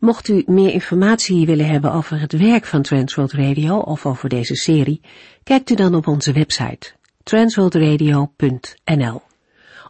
Mocht 0.00 0.28
u 0.28 0.42
meer 0.46 0.72
informatie 0.72 1.46
willen 1.46 1.66
hebben 1.66 1.92
over 1.92 2.20
het 2.20 2.32
werk 2.32 2.64
van 2.64 2.82
Transworld 2.82 3.32
Radio 3.32 3.78
of 3.78 4.06
over 4.06 4.28
deze 4.28 4.54
serie, 4.54 5.00
kijkt 5.42 5.70
u 5.70 5.74
dan 5.74 5.94
op 5.94 6.06
onze 6.06 6.32
website 6.32 6.92
transworldradio.nl 7.22 9.22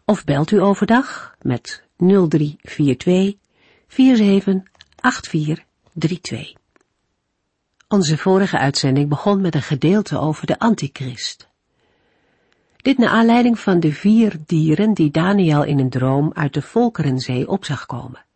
of 0.05 0.25
belt 0.25 0.51
u 0.51 0.61
overdag 0.61 1.35
met 1.43 1.83
0342 1.97 3.35
478432. 3.87 6.53
Onze 7.89 8.19
vorige 8.19 8.59
uitzending 8.59 9.09
begon 9.09 9.41
met 9.41 9.55
een 9.55 9.63
gedeelte 9.63 10.19
over 10.19 10.47
de 10.47 10.59
antichrist. 10.59 11.49
Dit 12.77 12.99
naar 12.99 13.11
aanleiding 13.11 13.59
van 13.59 13.81
de 13.81 13.93
vier 13.93 14.37
dieren 14.47 14.95
die 14.95 15.11
Daniel 15.11 15.65
in 15.65 15.79
een 15.79 15.91
droom 15.91 16.31
uit 16.35 16.55
de 16.55 16.63
Volkerenzee 16.63 17.49
op 17.49 17.65
zag 17.65 17.87
komen. 17.87 18.29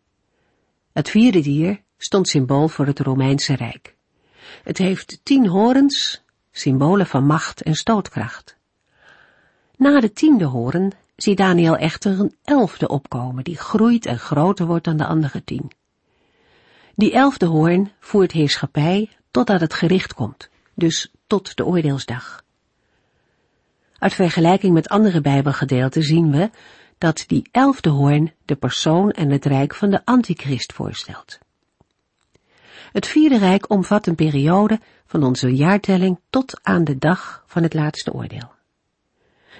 Het 0.95 1.09
vierde 1.09 1.41
dier 1.41 1.81
stond 1.97 2.27
symbool 2.27 2.67
voor 2.67 2.85
het 2.85 2.99
Romeinse 2.99 3.55
Rijk. 3.55 3.95
Het 4.63 4.77
heeft 4.77 5.19
tien 5.23 5.47
horens, 5.47 6.23
symbolen 6.51 7.05
van 7.05 7.25
macht 7.25 7.61
en 7.61 7.75
stootkracht. 7.75 8.57
Na 9.77 9.99
de 9.99 10.13
tiende 10.13 10.45
horen 10.45 10.91
ziet 11.15 11.37
Daniel 11.37 11.77
echter 11.77 12.19
een 12.19 12.35
elfde 12.43 12.87
opkomen, 12.87 13.43
die 13.43 13.57
groeit 13.57 14.05
en 14.05 14.19
groter 14.19 14.65
wordt 14.65 14.85
dan 14.85 14.97
de 14.97 15.05
andere 15.05 15.43
tien. 15.43 15.71
Die 16.95 17.11
elfde 17.11 17.45
hoorn 17.45 17.91
voert 17.99 18.31
heerschappij 18.31 19.09
totdat 19.31 19.59
het 19.59 19.73
gericht 19.73 20.13
komt, 20.13 20.49
dus 20.73 21.11
tot 21.27 21.57
de 21.57 21.65
oordeelsdag. 21.65 22.43
Uit 23.97 24.13
vergelijking 24.13 24.73
met 24.73 24.87
andere 24.87 25.21
bijbelgedeelten 25.21 26.03
zien 26.03 26.31
we 26.31 26.49
dat 26.97 27.23
die 27.27 27.47
elfde 27.51 27.89
hoorn 27.89 28.33
de 28.45 28.55
persoon 28.55 29.11
en 29.11 29.29
het 29.29 29.45
rijk 29.45 29.75
van 29.75 29.89
de 29.89 30.05
antichrist 30.05 30.73
voorstelt. 30.73 31.39
Het 32.91 33.07
vierde 33.07 33.37
rijk 33.37 33.69
omvat 33.69 34.07
een 34.07 34.15
periode 34.15 34.79
van 35.05 35.23
onze 35.23 35.55
jaartelling 35.55 36.19
tot 36.29 36.59
aan 36.63 36.83
de 36.83 36.97
dag 36.97 37.43
van 37.47 37.63
het 37.63 37.73
laatste 37.73 38.13
oordeel. 38.13 38.51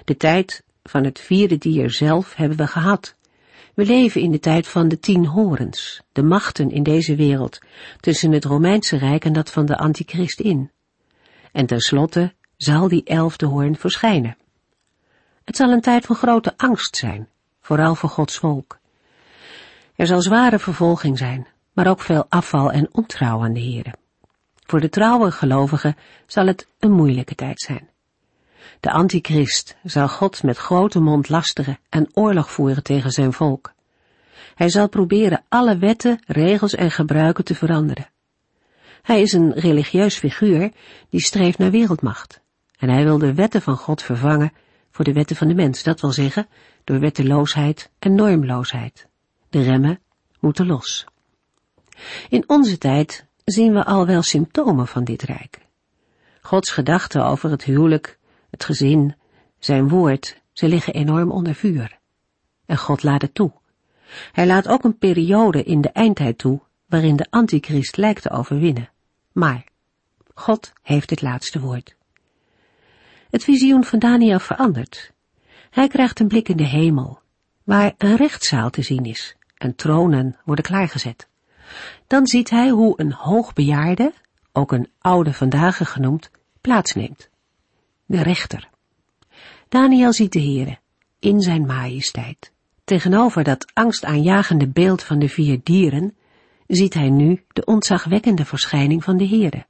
De 0.04 0.16
tijd 0.16 0.62
van 0.82 1.04
het 1.04 1.20
vierde 1.20 1.58
dier 1.58 1.90
zelf 1.90 2.34
hebben 2.34 2.56
we 2.56 2.66
gehad. 2.66 3.14
We 3.74 3.84
leven 3.84 4.20
in 4.20 4.30
de 4.30 4.38
tijd 4.38 4.66
van 4.66 4.88
de 4.88 4.98
tien 4.98 5.26
horens, 5.26 6.02
de 6.12 6.22
machten 6.22 6.70
in 6.70 6.82
deze 6.82 7.16
wereld, 7.16 7.58
tussen 8.00 8.32
het 8.32 8.44
Romeinse 8.44 8.96
Rijk 8.96 9.24
en 9.24 9.32
dat 9.32 9.50
van 9.50 9.66
de 9.66 9.76
antichrist 9.76 10.40
in. 10.40 10.70
En 11.52 11.66
tenslotte 11.66 12.34
zal 12.56 12.88
die 12.88 13.04
elfde 13.04 13.46
hoorn 13.46 13.76
verschijnen. 13.76 14.36
Het 15.46 15.56
zal 15.56 15.70
een 15.70 15.80
tijd 15.80 16.06
van 16.06 16.16
grote 16.16 16.54
angst 16.56 16.96
zijn, 16.96 17.28
vooral 17.60 17.94
voor 17.94 18.08
Gods 18.08 18.38
volk. 18.38 18.78
Er 19.94 20.06
zal 20.06 20.22
zware 20.22 20.58
vervolging 20.58 21.18
zijn, 21.18 21.46
maar 21.72 21.86
ook 21.86 22.00
veel 22.00 22.26
afval 22.28 22.72
en 22.72 22.88
ontrouw 22.92 23.42
aan 23.42 23.52
de 23.52 23.60
Here. 23.60 23.94
Voor 24.66 24.80
de 24.80 24.88
trouwe 24.88 25.30
gelovigen 25.30 25.96
zal 26.26 26.46
het 26.46 26.66
een 26.78 26.92
moeilijke 26.92 27.34
tijd 27.34 27.60
zijn. 27.60 27.88
De 28.80 28.90
antichrist 28.90 29.76
zal 29.82 30.08
God 30.08 30.42
met 30.42 30.56
grote 30.56 31.00
mond 31.00 31.28
lasteren 31.28 31.78
en 31.88 32.08
oorlog 32.12 32.50
voeren 32.50 32.82
tegen 32.82 33.10
zijn 33.10 33.32
volk. 33.32 33.72
Hij 34.54 34.68
zal 34.68 34.88
proberen 34.88 35.44
alle 35.48 35.78
wetten, 35.78 36.22
regels 36.26 36.74
en 36.74 36.90
gebruiken 36.90 37.44
te 37.44 37.54
veranderen. 37.54 38.10
Hij 39.02 39.20
is 39.20 39.32
een 39.32 39.52
religieus 39.52 40.18
figuur 40.18 40.72
die 41.10 41.20
streeft 41.20 41.58
naar 41.58 41.70
wereldmacht. 41.70 42.40
En 42.78 42.88
hij 42.88 43.04
wil 43.04 43.18
de 43.18 43.34
wetten 43.34 43.62
van 43.62 43.76
God 43.76 44.02
vervangen 44.02 44.52
voor 44.96 45.04
de 45.04 45.12
wetten 45.12 45.36
van 45.36 45.48
de 45.48 45.54
mens, 45.54 45.82
dat 45.82 46.00
wil 46.00 46.10
zeggen 46.10 46.46
door 46.84 47.00
wetteloosheid 47.00 47.90
en 47.98 48.14
normloosheid. 48.14 49.08
De 49.48 49.62
remmen 49.62 50.00
moeten 50.40 50.66
los. 50.66 51.04
In 52.28 52.44
onze 52.46 52.78
tijd 52.78 53.26
zien 53.44 53.72
we 53.72 53.84
al 53.84 54.06
wel 54.06 54.22
symptomen 54.22 54.86
van 54.86 55.04
dit 55.04 55.22
rijk. 55.22 55.58
Gods 56.40 56.70
gedachten 56.70 57.24
over 57.24 57.50
het 57.50 57.64
huwelijk, 57.64 58.18
het 58.50 58.64
gezin, 58.64 59.14
zijn 59.58 59.88
woord, 59.88 60.42
ze 60.52 60.68
liggen 60.68 60.94
enorm 60.94 61.30
onder 61.30 61.54
vuur. 61.54 61.98
En 62.66 62.76
God 62.76 63.02
laat 63.02 63.22
het 63.22 63.34
toe. 63.34 63.52
Hij 64.32 64.46
laat 64.46 64.68
ook 64.68 64.84
een 64.84 64.98
periode 64.98 65.62
in 65.62 65.80
de 65.80 65.90
eindtijd 65.90 66.38
toe 66.38 66.60
waarin 66.86 67.16
de 67.16 67.26
antichrist 67.30 67.96
lijkt 67.96 68.22
te 68.22 68.30
overwinnen. 68.30 68.90
Maar 69.32 69.64
God 70.34 70.72
heeft 70.82 71.10
het 71.10 71.22
laatste 71.22 71.60
woord. 71.60 71.95
Het 73.36 73.44
visioen 73.44 73.84
van 73.84 73.98
Daniel 73.98 74.38
verandert. 74.38 75.12
Hij 75.70 75.88
krijgt 75.88 76.20
een 76.20 76.28
blik 76.28 76.48
in 76.48 76.56
de 76.56 76.66
hemel, 76.66 77.20
waar 77.64 77.94
een 77.98 78.16
rechtszaal 78.16 78.70
te 78.70 78.82
zien 78.82 79.04
is 79.04 79.36
en 79.54 79.74
tronen 79.74 80.36
worden 80.44 80.64
klaargezet. 80.64 81.28
Dan 82.06 82.26
ziet 82.26 82.50
hij 82.50 82.68
hoe 82.68 83.00
een 83.00 83.12
hoogbejaarde, 83.12 84.12
ook 84.52 84.72
een 84.72 84.88
oude 84.98 85.32
vandaag 85.32 85.92
genoemd, 85.92 86.30
plaatsneemt. 86.60 87.30
De 88.06 88.22
rechter. 88.22 88.68
Daniel 89.68 90.12
ziet 90.12 90.32
de 90.32 90.40
Heere 90.42 90.78
in 91.18 91.40
zijn 91.40 91.66
majesteit. 91.66 92.52
Tegenover 92.84 93.44
dat 93.44 93.70
angstaanjagende 93.74 94.68
beeld 94.68 95.02
van 95.02 95.18
de 95.18 95.28
vier 95.28 95.60
dieren 95.62 96.16
ziet 96.66 96.94
hij 96.94 97.10
nu 97.10 97.44
de 97.52 97.64
ontzagwekkende 97.64 98.44
verschijning 98.44 99.04
van 99.04 99.16
de 99.16 99.28
Heere. 99.28 99.66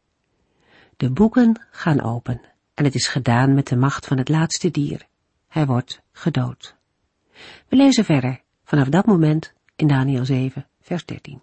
De 0.97 1.10
boeken 1.10 1.60
gaan 1.71 2.03
open 2.03 2.41
en 2.77 2.85
het 2.85 2.95
is 2.95 3.09
gedaan 3.09 3.55
met 3.55 3.67
de 3.67 3.77
macht 3.77 4.07
van 4.07 4.19
het 4.19 4.29
laatste 4.29 4.71
dier. 4.71 5.07
Hij 5.49 5.67
wordt 5.67 6.01
gedood. 6.13 6.77
We 7.69 7.77
lezen 7.77 8.05
verder 8.05 8.41
vanaf 8.65 8.89
dat 8.89 9.07
moment 9.07 9.53
in 9.77 9.87
Daniel 9.87 10.25
7, 10.25 10.67
vers 10.81 11.05
13. 11.05 11.43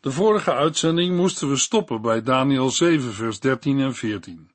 De 0.00 0.10
vorige 0.10 0.52
uitzending 0.52 1.16
moesten 1.16 1.48
we 1.48 1.56
stoppen 1.56 2.00
bij 2.00 2.22
Daniel 2.22 2.70
7, 2.70 3.12
vers 3.12 3.40
13 3.40 3.80
en 3.80 3.94
14. 3.94 4.50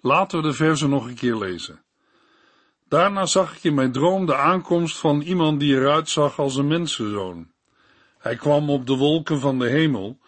Laten 0.00 0.42
we 0.42 0.48
de 0.48 0.54
versen 0.54 0.90
nog 0.90 1.06
een 1.06 1.14
keer 1.14 1.36
lezen. 1.36 1.82
Daarna 2.88 3.26
zag 3.26 3.56
ik 3.56 3.64
in 3.64 3.74
mijn 3.74 3.92
droom 3.92 4.26
de 4.26 4.36
aankomst 4.36 4.98
van 4.98 5.20
iemand 5.20 5.60
die 5.60 5.74
eruit 5.74 6.08
zag 6.08 6.38
als 6.38 6.56
een 6.56 6.66
mensenzoon. 6.66 7.50
Hij 8.18 8.36
kwam 8.36 8.70
op 8.70 8.86
de 8.86 8.96
wolken 8.96 9.40
van 9.40 9.58
de 9.58 9.68
hemel 9.68 10.18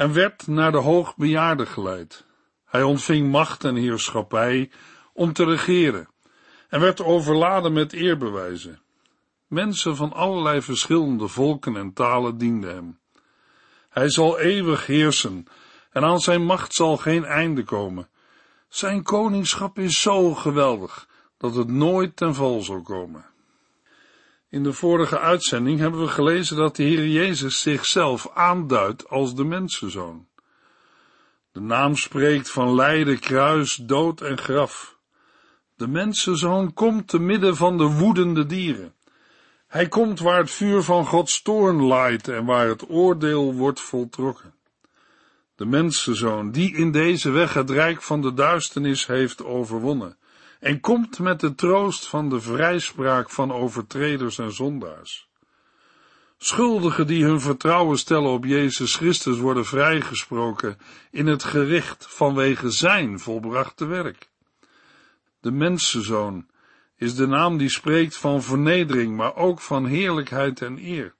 en 0.00 0.12
werd 0.12 0.46
naar 0.46 0.72
de 0.72 0.78
hoogbejaarde 0.78 1.66
geleid. 1.66 2.24
Hij 2.64 2.82
ontving 2.82 3.30
macht 3.30 3.64
en 3.64 3.74
heerschappij 3.74 4.70
om 5.12 5.32
te 5.32 5.44
regeren 5.44 6.08
en 6.68 6.80
werd 6.80 7.02
overladen 7.02 7.72
met 7.72 7.92
eerbewijzen. 7.92 8.80
Mensen 9.46 9.96
van 9.96 10.12
allerlei 10.12 10.62
verschillende 10.62 11.28
volken 11.28 11.76
en 11.76 11.92
talen 11.92 12.38
dienden 12.38 12.74
hem. 12.74 12.98
Hij 13.88 14.10
zal 14.10 14.38
eeuwig 14.38 14.86
heersen 14.86 15.44
en 15.90 16.04
aan 16.04 16.20
zijn 16.20 16.44
macht 16.44 16.74
zal 16.74 16.96
geen 16.96 17.24
einde 17.24 17.64
komen. 17.64 18.08
Zijn 18.68 19.02
koningschap 19.02 19.78
is 19.78 20.00
zo 20.00 20.34
geweldig 20.34 21.08
dat 21.38 21.54
het 21.54 21.68
nooit 21.68 22.16
ten 22.16 22.34
val 22.34 22.60
zal 22.60 22.82
komen. 22.82 23.24
In 24.50 24.62
de 24.62 24.72
vorige 24.72 25.18
uitzending 25.18 25.78
hebben 25.78 26.00
we 26.00 26.08
gelezen 26.08 26.56
dat 26.56 26.76
de 26.76 26.82
Heer 26.82 27.06
Jezus 27.06 27.60
zichzelf 27.60 28.30
aanduidt 28.34 29.08
als 29.08 29.34
de 29.34 29.44
mensenzoon. 29.44 30.26
De 31.52 31.60
naam 31.60 31.96
spreekt 31.96 32.50
van 32.50 32.74
lijden, 32.74 33.18
kruis, 33.18 33.74
dood 33.74 34.20
en 34.20 34.38
graf. 34.38 34.98
De 35.76 35.86
mensenzoon 35.88 36.72
komt 36.72 37.08
te 37.08 37.18
midden 37.18 37.56
van 37.56 37.78
de 37.78 37.84
woedende 37.84 38.46
dieren. 38.46 38.94
Hij 39.66 39.88
komt 39.88 40.20
waar 40.20 40.38
het 40.38 40.50
vuur 40.50 40.82
van 40.82 41.06
Gods 41.06 41.42
toorn 41.42 41.82
laait 41.82 42.28
en 42.28 42.44
waar 42.44 42.66
het 42.68 42.88
oordeel 42.88 43.54
wordt 43.54 43.80
voltrokken. 43.80 44.54
De 45.56 45.66
mensenzoon, 45.66 46.50
die 46.50 46.76
in 46.76 46.90
deze 46.90 47.30
weg 47.30 47.54
het 47.54 47.70
rijk 47.70 48.02
van 48.02 48.22
de 48.22 48.34
duisternis 48.34 49.06
heeft 49.06 49.44
overwonnen, 49.44 50.16
en 50.60 50.80
komt 50.80 51.18
met 51.18 51.40
de 51.40 51.54
troost 51.54 52.06
van 52.06 52.28
de 52.28 52.40
vrijspraak 52.40 53.30
van 53.30 53.52
overtreders 53.52 54.38
en 54.38 54.52
zondaars. 54.52 55.28
Schuldigen 56.38 57.06
die 57.06 57.24
hun 57.24 57.40
vertrouwen 57.40 57.98
stellen 57.98 58.30
op 58.30 58.44
Jezus 58.44 58.96
Christus 58.96 59.38
worden 59.38 59.64
vrijgesproken 59.64 60.78
in 61.10 61.26
het 61.26 61.44
gericht 61.44 62.06
vanwege 62.08 62.70
zijn 62.70 63.18
volbrachte 63.18 63.86
werk. 63.86 64.28
De 65.40 65.50
mensenzoon 65.50 66.46
is 66.96 67.14
de 67.14 67.26
naam 67.26 67.56
die 67.56 67.68
spreekt 67.68 68.16
van 68.16 68.42
vernedering, 68.42 69.16
maar 69.16 69.36
ook 69.36 69.60
van 69.60 69.86
heerlijkheid 69.86 70.62
en 70.62 70.78
eer. 70.78 71.14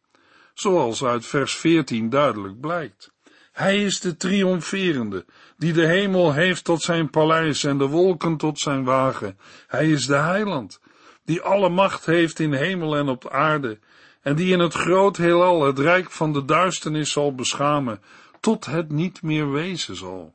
zoals 0.54 1.04
uit 1.04 1.26
vers 1.26 1.56
14 1.56 2.10
duidelijk 2.10 2.60
blijkt. 2.60 3.12
Hij 3.52 3.84
is 3.84 4.00
de 4.00 4.16
triomferende, 4.16 5.24
die 5.56 5.72
de 5.72 5.86
hemel 5.86 6.32
heeft 6.32 6.64
tot 6.64 6.82
zijn 6.82 7.10
paleis 7.10 7.64
en 7.64 7.78
de 7.78 7.86
wolken 7.86 8.36
tot 8.36 8.58
zijn 8.58 8.84
wagen. 8.84 9.38
Hij 9.66 9.90
is 9.90 10.06
de 10.06 10.16
heiland, 10.16 10.80
die 11.24 11.40
alle 11.40 11.68
macht 11.68 12.06
heeft 12.06 12.38
in 12.38 12.52
hemel 12.52 12.96
en 12.96 13.08
op 13.08 13.28
aarde, 13.28 13.78
en 14.22 14.36
die 14.36 14.52
in 14.52 14.60
het 14.60 14.74
groot 14.74 15.16
heelal 15.16 15.62
het 15.62 15.78
rijk 15.78 16.10
van 16.10 16.32
de 16.32 16.44
duisternis 16.44 17.12
zal 17.12 17.34
beschamen, 17.34 18.02
tot 18.40 18.66
het 18.66 18.90
niet 18.90 19.22
meer 19.22 19.50
wezen 19.52 19.96
zal. 19.96 20.34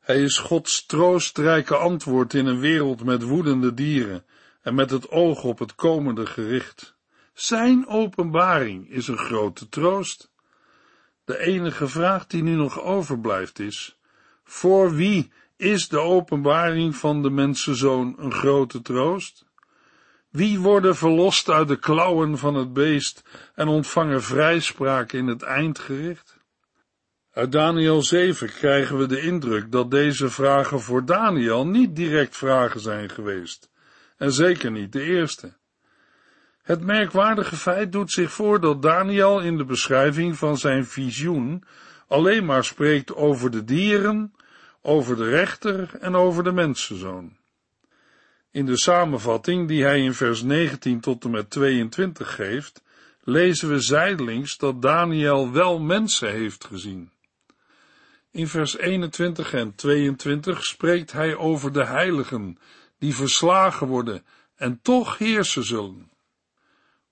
Hij 0.00 0.22
is 0.22 0.38
Gods 0.38 0.86
troostrijke 0.86 1.76
antwoord 1.76 2.34
in 2.34 2.46
een 2.46 2.60
wereld 2.60 3.04
met 3.04 3.22
woedende 3.22 3.74
dieren 3.74 4.24
en 4.62 4.74
met 4.74 4.90
het 4.90 5.10
oog 5.10 5.44
op 5.44 5.58
het 5.58 5.74
komende 5.74 6.26
gericht. 6.26 6.94
Zijn 7.34 7.86
openbaring 7.86 8.90
is 8.90 9.08
een 9.08 9.18
grote 9.18 9.68
troost. 9.68 10.30
De 11.30 11.38
enige 11.38 11.88
vraag 11.88 12.26
die 12.26 12.42
nu 12.42 12.54
nog 12.54 12.80
overblijft 12.80 13.58
is, 13.58 13.98
voor 14.44 14.94
wie 14.94 15.32
is 15.56 15.88
de 15.88 15.98
openbaring 15.98 16.96
van 16.96 17.22
de 17.22 17.30
mensenzoon 17.30 18.14
een 18.18 18.32
grote 18.32 18.82
troost? 18.82 19.44
Wie 20.30 20.60
worden 20.60 20.96
verlost 20.96 21.48
uit 21.48 21.68
de 21.68 21.78
klauwen 21.78 22.38
van 22.38 22.54
het 22.54 22.72
beest 22.72 23.22
en 23.54 23.68
ontvangen 23.68 24.22
vrijspraak 24.22 25.12
in 25.12 25.26
het 25.26 25.42
eindgericht? 25.42 26.38
Uit 27.32 27.52
Daniel 27.52 28.02
7 28.02 28.48
krijgen 28.48 28.98
we 28.98 29.06
de 29.06 29.20
indruk 29.20 29.72
dat 29.72 29.90
deze 29.90 30.30
vragen 30.30 30.80
voor 30.80 31.04
Daniel 31.04 31.66
niet 31.66 31.96
direct 31.96 32.36
vragen 32.36 32.80
zijn 32.80 33.10
geweest, 33.10 33.70
en 34.16 34.32
zeker 34.32 34.70
niet 34.70 34.92
de 34.92 35.02
eerste. 35.02 35.52
Het 36.70 36.84
merkwaardige 36.84 37.56
feit 37.56 37.92
doet 37.92 38.12
zich 38.12 38.32
voor 38.32 38.60
dat 38.60 38.82
Daniel 38.82 39.40
in 39.40 39.56
de 39.56 39.64
beschrijving 39.64 40.38
van 40.38 40.58
zijn 40.58 40.84
visioen 40.84 41.64
alleen 42.08 42.44
maar 42.44 42.64
spreekt 42.64 43.14
over 43.14 43.50
de 43.50 43.64
dieren, 43.64 44.34
over 44.82 45.16
de 45.16 45.28
rechter 45.28 45.90
en 46.00 46.14
over 46.14 46.44
de 46.44 46.52
mensenzoon. 46.52 47.36
In 48.50 48.66
de 48.66 48.76
samenvatting 48.76 49.68
die 49.68 49.82
hij 49.82 50.00
in 50.00 50.14
vers 50.14 50.42
19 50.42 51.00
tot 51.00 51.24
en 51.24 51.30
met 51.30 51.50
22 51.50 52.34
geeft, 52.34 52.82
lezen 53.22 53.68
we 53.68 53.80
zijdelings 53.80 54.56
dat 54.56 54.82
Daniel 54.82 55.52
wel 55.52 55.80
mensen 55.80 56.30
heeft 56.30 56.64
gezien. 56.64 57.10
In 58.30 58.48
vers 58.48 58.78
21 58.78 59.52
en 59.52 59.74
22 59.74 60.64
spreekt 60.64 61.12
hij 61.12 61.36
over 61.36 61.72
de 61.72 61.84
heiligen, 61.84 62.58
die 62.98 63.14
verslagen 63.14 63.86
worden 63.86 64.24
en 64.56 64.78
toch 64.82 65.18
heersen 65.18 65.64
zullen. 65.64 66.09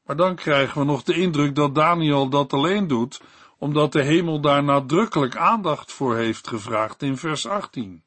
Maar 0.08 0.16
dan 0.16 0.34
krijgen 0.34 0.80
we 0.80 0.86
nog 0.86 1.02
de 1.02 1.14
indruk 1.14 1.54
dat 1.54 1.74
Daniel 1.74 2.28
dat 2.28 2.52
alleen 2.52 2.86
doet, 2.86 3.20
omdat 3.58 3.92
de 3.92 4.02
hemel 4.02 4.40
daar 4.40 4.64
nadrukkelijk 4.64 5.36
aandacht 5.36 5.92
voor 5.92 6.16
heeft 6.16 6.48
gevraagd 6.48 7.02
in 7.02 7.16
vers 7.16 7.46
18. 7.46 8.02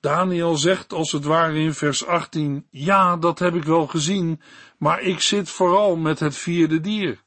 Daniel 0.00 0.56
zegt 0.56 0.92
als 0.92 1.12
het 1.12 1.24
ware 1.24 1.58
in 1.58 1.74
vers 1.74 2.06
18, 2.06 2.66
ja, 2.70 3.16
dat 3.16 3.38
heb 3.38 3.54
ik 3.54 3.64
wel 3.64 3.86
gezien, 3.86 4.40
maar 4.78 5.00
ik 5.00 5.20
zit 5.20 5.50
vooral 5.50 5.96
met 5.96 6.20
het 6.20 6.36
vierde 6.36 6.80
dier. 6.80 7.22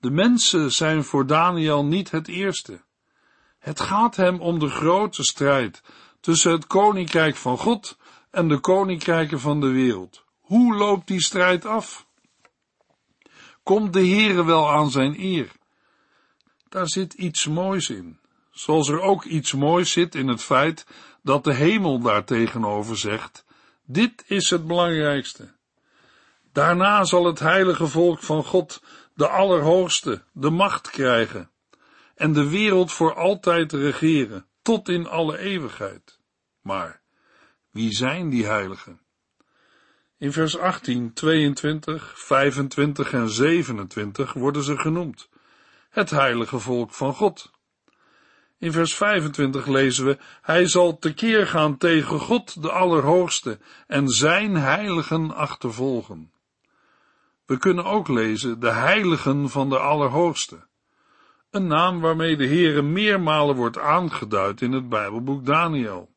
De 0.00 0.10
mensen 0.10 0.72
zijn 0.72 1.04
voor 1.04 1.26
Daniel 1.26 1.84
niet 1.84 2.10
het 2.10 2.28
eerste. 2.28 2.80
Het 3.58 3.80
gaat 3.80 4.16
hem 4.16 4.40
om 4.40 4.58
de 4.58 4.68
grote 4.68 5.22
strijd 5.22 5.82
tussen 6.20 6.52
het 6.52 6.66
koninkrijk 6.66 7.36
van 7.36 7.58
God 7.58 7.98
en 8.30 8.48
de 8.48 8.58
koninkrijken 8.58 9.40
van 9.40 9.60
de 9.60 9.70
wereld. 9.70 10.24
Hoe 10.40 10.76
loopt 10.76 11.06
die 11.06 11.22
strijd 11.22 11.66
af? 11.66 12.08
Komt 13.70 13.92
de 13.92 14.06
Heere 14.06 14.44
wel 14.44 14.70
aan 14.70 14.90
zijn 14.90 15.20
eer? 15.20 15.52
Daar 16.68 16.88
zit 16.88 17.12
iets 17.12 17.46
moois 17.46 17.90
in, 17.90 18.18
zoals 18.50 18.88
er 18.88 19.00
ook 19.00 19.24
iets 19.24 19.52
moois 19.52 19.92
zit 19.92 20.14
in 20.14 20.28
het 20.28 20.42
feit 20.42 20.86
dat 21.22 21.44
de 21.44 21.54
hemel 21.54 22.00
daartegenover 22.00 22.98
zegt, 22.98 23.44
dit 23.84 24.24
is 24.26 24.50
het 24.50 24.66
belangrijkste. 24.66 25.52
Daarna 26.52 27.04
zal 27.04 27.24
het 27.24 27.38
heilige 27.38 27.86
volk 27.86 28.22
van 28.22 28.44
God, 28.44 28.82
de 29.14 29.28
Allerhoogste, 29.28 30.22
de 30.32 30.50
macht 30.50 30.90
krijgen 30.90 31.50
en 32.14 32.32
de 32.32 32.48
wereld 32.48 32.92
voor 32.92 33.14
altijd 33.14 33.72
regeren, 33.72 34.46
tot 34.62 34.88
in 34.88 35.06
alle 35.06 35.38
eeuwigheid. 35.38 36.18
Maar 36.60 37.00
wie 37.70 37.92
zijn 37.92 38.30
die 38.30 38.46
heiligen? 38.46 39.00
In 40.20 40.32
vers 40.32 40.58
18, 40.58 41.12
22, 41.12 42.12
25 42.16 43.12
en 43.12 43.28
27 43.28 44.32
worden 44.32 44.62
ze 44.62 44.76
genoemd. 44.76 45.28
Het 45.90 46.10
heilige 46.10 46.58
volk 46.58 46.94
van 46.94 47.14
God. 47.14 47.50
In 48.58 48.72
vers 48.72 48.94
25 48.94 49.66
lezen 49.66 50.04
we, 50.04 50.18
hij 50.42 50.66
zal 50.66 50.98
tekeer 50.98 51.46
gaan 51.46 51.76
tegen 51.76 52.18
God 52.18 52.62
de 52.62 52.70
Allerhoogste 52.70 53.58
en 53.86 54.08
zijn 54.08 54.56
heiligen 54.56 55.34
achtervolgen. 55.34 56.32
We 57.46 57.58
kunnen 57.58 57.84
ook 57.84 58.08
lezen 58.08 58.60
de 58.60 58.70
heiligen 58.70 59.50
van 59.50 59.68
de 59.68 59.78
Allerhoogste. 59.78 60.66
Een 61.50 61.66
naam 61.66 62.00
waarmee 62.00 62.36
de 62.36 62.46
Heere 62.46 62.82
meermalen 62.82 63.56
wordt 63.56 63.78
aangeduid 63.78 64.60
in 64.60 64.72
het 64.72 64.88
Bijbelboek 64.88 65.46
Daniel. 65.46 66.09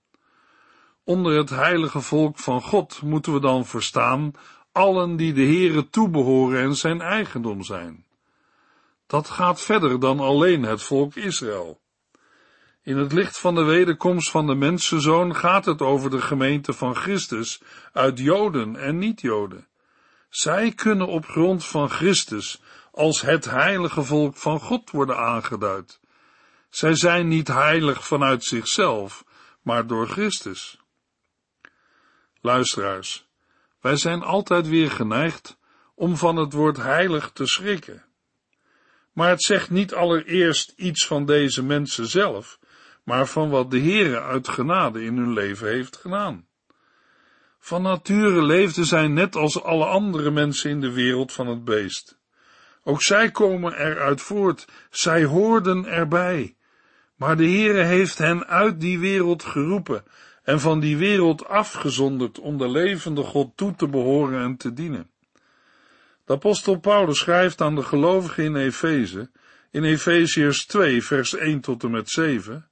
Onder 1.03 1.37
het 1.37 1.49
heilige 1.49 2.01
volk 2.01 2.39
van 2.39 2.61
God 2.61 3.01
moeten 3.01 3.33
we 3.33 3.39
dan 3.39 3.65
verstaan 3.65 4.31
allen 4.71 5.15
die 5.15 5.33
de 5.33 5.41
Heere 5.41 5.89
toebehoren 5.89 6.61
en 6.61 6.75
zijn 6.75 7.01
eigendom 7.01 7.63
zijn. 7.63 8.05
Dat 9.07 9.29
gaat 9.29 9.61
verder 9.61 9.99
dan 9.99 10.19
alleen 10.19 10.63
het 10.63 10.83
volk 10.83 11.15
Israël. 11.15 11.81
In 12.83 12.97
het 12.97 13.11
licht 13.11 13.39
van 13.39 13.55
de 13.55 13.63
wederkomst 13.63 14.29
van 14.29 14.47
de 14.47 14.55
mensenzoon 14.55 15.35
gaat 15.35 15.65
het 15.65 15.81
over 15.81 16.09
de 16.09 16.21
gemeente 16.21 16.73
van 16.73 16.95
Christus 16.95 17.61
uit 17.93 18.19
Joden 18.19 18.75
en 18.75 18.97
niet-Joden. 18.97 19.67
Zij 20.29 20.71
kunnen 20.71 21.07
op 21.07 21.25
grond 21.25 21.65
van 21.65 21.89
Christus 21.89 22.61
als 22.91 23.21
het 23.21 23.45
heilige 23.45 24.03
volk 24.03 24.35
van 24.35 24.59
God 24.59 24.91
worden 24.91 25.17
aangeduid. 25.17 25.99
Zij 26.69 26.95
zijn 26.95 27.27
niet 27.27 27.47
heilig 27.47 28.07
vanuit 28.07 28.43
zichzelf, 28.43 29.23
maar 29.61 29.87
door 29.87 30.07
Christus. 30.07 30.82
Luisteraars, 32.45 33.27
wij 33.81 33.95
zijn 33.95 34.21
altijd 34.21 34.67
weer 34.67 34.91
geneigd 34.91 35.57
om 35.95 36.17
van 36.17 36.35
het 36.35 36.53
woord 36.53 36.77
heilig 36.77 37.31
te 37.31 37.47
schrikken. 37.47 38.03
Maar 39.13 39.29
het 39.29 39.43
zegt 39.43 39.69
niet 39.69 39.93
allereerst 39.93 40.73
iets 40.75 41.07
van 41.07 41.25
deze 41.25 41.63
mensen 41.63 42.07
zelf, 42.07 42.59
maar 43.03 43.27
van 43.27 43.49
wat 43.49 43.71
de 43.71 43.79
Heere 43.79 44.21
uit 44.21 44.47
genade 44.47 45.03
in 45.03 45.17
hun 45.17 45.33
leven 45.33 45.67
heeft 45.67 45.97
gedaan. 45.97 46.47
Van 47.59 47.81
nature 47.81 48.41
leefden 48.41 48.85
zij 48.85 49.07
net 49.07 49.35
als 49.35 49.63
alle 49.63 49.85
andere 49.85 50.31
mensen 50.31 50.69
in 50.69 50.81
de 50.81 50.91
wereld 50.91 51.31
van 51.31 51.47
het 51.47 51.63
beest. 51.63 52.17
Ook 52.83 53.01
zij 53.01 53.31
komen 53.31 53.73
eruit 53.73 54.21
voort, 54.21 54.67
zij 54.89 55.23
hoorden 55.23 55.85
erbij. 55.85 56.55
Maar 57.15 57.37
de 57.37 57.47
Heere 57.47 57.83
heeft 57.83 58.17
hen 58.17 58.47
uit 58.47 58.79
die 58.81 58.99
wereld 58.99 59.43
geroepen 59.43 60.03
en 60.43 60.59
van 60.59 60.79
die 60.79 60.97
wereld 60.97 61.47
afgezonderd 61.47 62.39
om 62.39 62.57
de 62.57 62.69
levende 62.69 63.23
God 63.23 63.51
toe 63.55 63.75
te 63.75 63.87
behoren 63.87 64.43
en 64.43 64.57
te 64.57 64.73
dienen. 64.73 65.09
De 66.25 66.33
apostel 66.33 66.79
Paulus 66.79 67.17
schrijft 67.17 67.61
aan 67.61 67.75
de 67.75 67.83
gelovigen 67.83 68.43
in 68.43 68.55
Efeze, 68.55 69.29
in 69.71 69.83
Efeziërs 69.83 70.65
2, 70.65 71.03
vers 71.03 71.35
1 71.35 71.61
tot 71.61 71.83
en 71.83 71.91
met 71.91 72.09
7, 72.09 72.67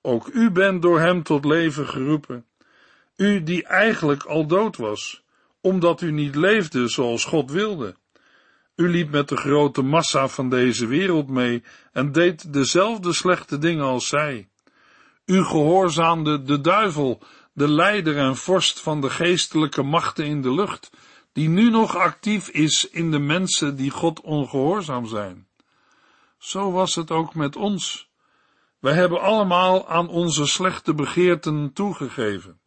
ook 0.00 0.26
u 0.26 0.50
bent 0.50 0.82
door 0.82 1.00
hem 1.00 1.22
tot 1.22 1.44
leven 1.44 1.88
geroepen, 1.88 2.44
u 3.16 3.42
die 3.42 3.64
eigenlijk 3.64 4.22
al 4.22 4.46
dood 4.46 4.76
was, 4.76 5.22
omdat 5.60 6.00
u 6.00 6.12
niet 6.12 6.34
leefde 6.34 6.88
zoals 6.88 7.24
God 7.24 7.50
wilde. 7.50 7.94
U 8.76 8.88
liep 8.88 9.10
met 9.10 9.28
de 9.28 9.36
grote 9.36 9.82
massa 9.82 10.28
van 10.28 10.50
deze 10.50 10.86
wereld 10.86 11.28
mee 11.28 11.62
en 11.92 12.12
deed 12.12 12.52
dezelfde 12.52 13.12
slechte 13.12 13.58
dingen 13.58 13.84
als 13.84 14.08
zij. 14.08 14.48
U 15.28 15.44
gehoorzaamde 15.44 16.42
de 16.42 16.60
duivel, 16.60 17.20
de 17.52 17.68
leider 17.68 18.16
en 18.16 18.36
vorst 18.36 18.80
van 18.80 19.00
de 19.00 19.10
geestelijke 19.10 19.82
machten 19.82 20.24
in 20.24 20.42
de 20.42 20.52
lucht, 20.54 20.90
die 21.32 21.48
nu 21.48 21.70
nog 21.70 21.96
actief 21.96 22.48
is 22.48 22.88
in 22.90 23.10
de 23.10 23.18
mensen 23.18 23.76
die 23.76 23.90
God 23.90 24.20
ongehoorzaam 24.20 25.06
zijn. 25.06 25.46
Zo 26.38 26.72
was 26.72 26.94
het 26.94 27.10
ook 27.10 27.34
met 27.34 27.56
ons. 27.56 28.10
Wij 28.78 28.94
hebben 28.94 29.20
allemaal 29.20 29.88
aan 29.88 30.08
onze 30.08 30.46
slechte 30.46 30.94
begeerten 30.94 31.72
toegegeven. 31.72 32.60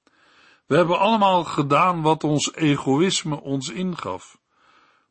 We 0.65 0.75
hebben 0.75 0.99
allemaal 0.99 1.43
gedaan 1.43 2.01
wat 2.01 2.23
ons 2.23 2.53
egoïsme 2.53 3.41
ons 3.41 3.69
ingaf. 3.69 4.39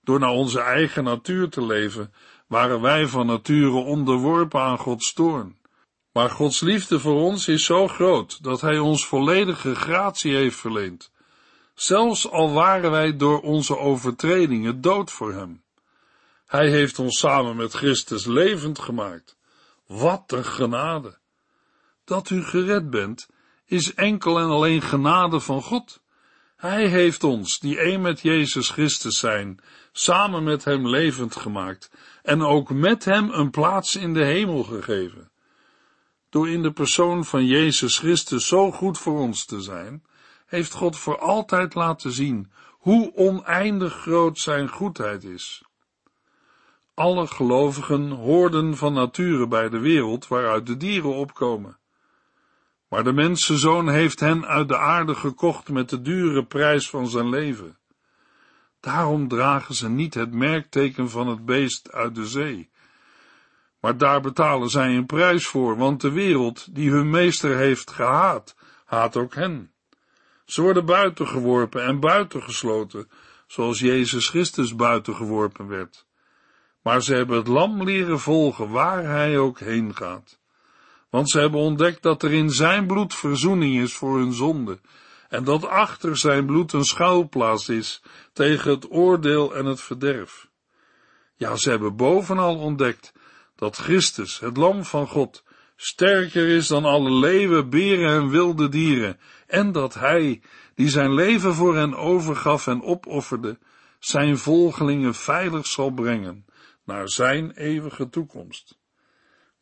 Door 0.04 0.18
naar 0.18 0.30
onze 0.30 0.60
eigen 0.60 1.04
natuur 1.04 1.48
te 1.48 1.66
leven, 1.66 2.12
waren 2.46 2.80
wij 2.80 3.06
van 3.06 3.26
nature 3.26 3.78
onderworpen 3.78 4.60
aan 4.60 4.78
Gods 4.78 5.12
toorn. 5.12 5.59
Maar 6.20 6.30
Gods 6.30 6.60
liefde 6.60 7.00
voor 7.00 7.20
ons 7.20 7.48
is 7.48 7.64
zo 7.64 7.88
groot 7.88 8.42
dat 8.42 8.60
Hij 8.60 8.78
ons 8.78 9.06
volledige 9.06 9.74
gratie 9.74 10.34
heeft 10.34 10.56
verleend, 10.56 11.10
zelfs 11.74 12.30
al 12.30 12.52
waren 12.52 12.90
wij 12.90 13.16
door 13.16 13.40
onze 13.40 13.78
overtredingen 13.78 14.80
dood 14.80 15.10
voor 15.10 15.32
Hem. 15.32 15.62
Hij 16.46 16.70
heeft 16.70 16.98
ons 16.98 17.18
samen 17.18 17.56
met 17.56 17.72
Christus 17.72 18.26
levend 18.26 18.78
gemaakt. 18.78 19.36
Wat 19.86 20.32
een 20.32 20.44
genade! 20.44 21.18
Dat 22.04 22.30
u 22.30 22.42
gered 22.42 22.90
bent, 22.90 23.28
is 23.66 23.94
enkel 23.94 24.38
en 24.38 24.48
alleen 24.48 24.82
genade 24.82 25.40
van 25.40 25.62
God. 25.62 26.00
Hij 26.56 26.86
heeft 26.86 27.24
ons, 27.24 27.58
die 27.58 27.78
één 27.78 28.00
met 28.00 28.20
Jezus 28.20 28.68
Christus 28.70 29.18
zijn, 29.18 29.60
samen 29.92 30.42
met 30.42 30.64
hem 30.64 30.88
levend 30.88 31.36
gemaakt 31.36 31.90
en 32.22 32.42
ook 32.42 32.70
met 32.70 33.04
hem 33.04 33.30
een 33.30 33.50
plaats 33.50 33.96
in 33.96 34.14
de 34.14 34.24
hemel 34.24 34.62
gegeven. 34.62 35.29
Door 36.30 36.48
in 36.48 36.62
de 36.62 36.72
persoon 36.72 37.24
van 37.24 37.46
Jezus 37.46 37.98
Christus 37.98 38.46
zo 38.46 38.72
goed 38.72 38.98
voor 38.98 39.18
ons 39.18 39.44
te 39.44 39.60
zijn, 39.60 40.02
heeft 40.46 40.72
God 40.72 40.96
voor 40.96 41.18
altijd 41.18 41.74
laten 41.74 42.12
zien 42.12 42.50
hoe 42.68 43.14
oneindig 43.14 43.94
groot 43.94 44.38
zijn 44.38 44.68
goedheid 44.68 45.24
is. 45.24 45.62
Alle 46.94 47.26
gelovigen 47.26 48.10
hoorden 48.10 48.76
van 48.76 48.92
nature 48.92 49.48
bij 49.48 49.68
de 49.68 49.78
wereld 49.78 50.28
waaruit 50.28 50.66
de 50.66 50.76
dieren 50.76 51.14
opkomen. 51.14 51.78
Maar 52.88 53.04
de 53.04 53.12
mensenzoon 53.12 53.88
heeft 53.88 54.20
hen 54.20 54.46
uit 54.46 54.68
de 54.68 54.78
aarde 54.78 55.14
gekocht 55.14 55.68
met 55.68 55.88
de 55.88 56.02
dure 56.02 56.44
prijs 56.44 56.90
van 56.90 57.08
zijn 57.08 57.28
leven. 57.28 57.78
Daarom 58.80 59.28
dragen 59.28 59.74
ze 59.74 59.88
niet 59.88 60.14
het 60.14 60.32
merkteken 60.32 61.10
van 61.10 61.28
het 61.28 61.44
beest 61.44 61.92
uit 61.92 62.14
de 62.14 62.26
zee. 62.26 62.70
Maar 63.80 63.96
daar 63.96 64.20
betalen 64.20 64.68
zij 64.68 64.96
een 64.96 65.06
prijs 65.06 65.46
voor, 65.46 65.76
want 65.76 66.00
de 66.00 66.10
wereld 66.10 66.74
die 66.74 66.90
hun 66.90 67.10
meester 67.10 67.56
heeft 67.56 67.90
gehaat, 67.90 68.56
haat 68.84 69.16
ook 69.16 69.34
hen. 69.34 69.72
Ze 70.44 70.62
worden 70.62 70.84
buitengeworpen 70.84 71.84
en 71.84 72.00
buitengesloten, 72.00 73.10
zoals 73.46 73.78
Jezus 73.78 74.28
Christus 74.28 74.76
buitengeworpen 74.76 75.68
werd. 75.68 76.06
Maar 76.82 77.02
ze 77.02 77.14
hebben 77.14 77.36
het 77.36 77.46
lam 77.46 77.82
leren 77.82 78.20
volgen 78.20 78.70
waar 78.70 79.04
hij 79.04 79.38
ook 79.38 79.58
heen 79.58 79.96
gaat. 79.96 80.38
Want 81.10 81.30
ze 81.30 81.40
hebben 81.40 81.60
ontdekt 81.60 82.02
dat 82.02 82.22
er 82.22 82.32
in 82.32 82.50
zijn 82.50 82.86
bloed 82.86 83.14
verzoening 83.14 83.80
is 83.80 83.94
voor 83.94 84.18
hun 84.18 84.32
zonde, 84.32 84.78
en 85.28 85.44
dat 85.44 85.66
achter 85.66 86.16
zijn 86.16 86.46
bloed 86.46 86.72
een 86.72 86.84
schuilplaats 86.84 87.68
is 87.68 88.02
tegen 88.32 88.70
het 88.70 88.90
oordeel 88.90 89.54
en 89.54 89.64
het 89.64 89.80
verderf. 89.80 90.48
Ja, 91.36 91.56
ze 91.56 91.70
hebben 91.70 91.96
bovenal 91.96 92.58
ontdekt 92.58 93.12
dat 93.60 93.76
Christus, 93.76 94.38
het 94.38 94.56
lam 94.56 94.84
van 94.84 95.06
God, 95.06 95.44
sterker 95.76 96.48
is 96.48 96.66
dan 96.66 96.84
alle 96.84 97.12
leeuwen, 97.12 97.70
beren 97.70 98.08
en 98.08 98.28
wilde 98.28 98.68
dieren, 98.68 99.20
en 99.46 99.72
dat 99.72 99.94
hij, 99.94 100.42
die 100.74 100.88
zijn 100.88 101.14
leven 101.14 101.54
voor 101.54 101.76
hen 101.76 101.94
overgaf 101.94 102.66
en 102.66 102.82
opofferde, 102.82 103.58
zijn 103.98 104.38
volgelingen 104.38 105.14
veilig 105.14 105.66
zal 105.66 105.90
brengen 105.90 106.44
naar 106.84 107.08
zijn 107.08 107.50
eeuwige 107.50 108.08
toekomst. 108.08 108.78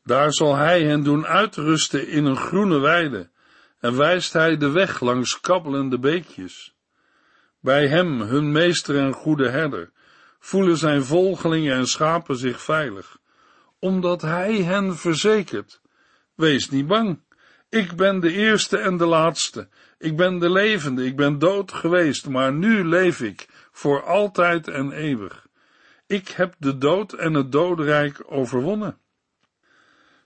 Daar 0.05 0.33
zal 0.33 0.57
hij 0.57 0.83
hen 0.83 1.03
doen 1.03 1.27
uitrusten 1.27 2.09
in 2.09 2.25
een 2.25 2.37
groene 2.37 2.79
weide, 2.79 3.31
en 3.81 3.97
wijst 3.97 4.33
hij 4.33 4.57
de 4.57 4.71
weg 4.71 5.01
langs 5.01 5.41
kabbelende 5.41 5.99
beekjes. 5.99 6.75
Bij 7.61 7.89
hem, 7.89 8.21
hun 8.21 8.53
meester 8.53 8.99
en 8.99 9.13
goede 9.13 9.51
herder, 9.51 9.91
voelen 10.39 10.77
zijn 10.77 11.05
volgelingen 11.05 11.77
en 11.77 11.87
schapen 11.87 12.37
zich 12.37 12.61
veilig, 12.61 13.19
omdat 13.79 14.23
hij 14.23 14.63
hen 14.63 14.97
verzekert. 14.97 15.81
Wees 16.35 16.71
niet 16.71 16.87
bang, 16.87 17.21
ik 17.69 17.97
ben 17.97 18.21
de 18.21 18.33
eerste 18.33 18.79
en 18.79 18.97
de 18.97 19.07
laatste, 19.07 19.69
ik 19.99 20.17
ben 20.17 20.39
de 20.39 20.51
levende, 20.51 21.05
ik 21.05 21.17
ben 21.17 21.39
dood 21.39 21.73
geweest, 21.73 22.29
maar 22.29 22.53
nu 22.53 22.85
leef 22.85 23.21
ik, 23.21 23.49
voor 23.73 24.05
altijd 24.05 24.69
en 24.69 24.93
eeuwig. 24.93 25.47
Ik 26.07 26.29
heb 26.29 26.55
de 26.59 26.79
dood 26.79 27.13
en 27.13 27.35
het 27.35 27.53
doodrijk 27.53 28.23
overwonnen. 28.27 28.99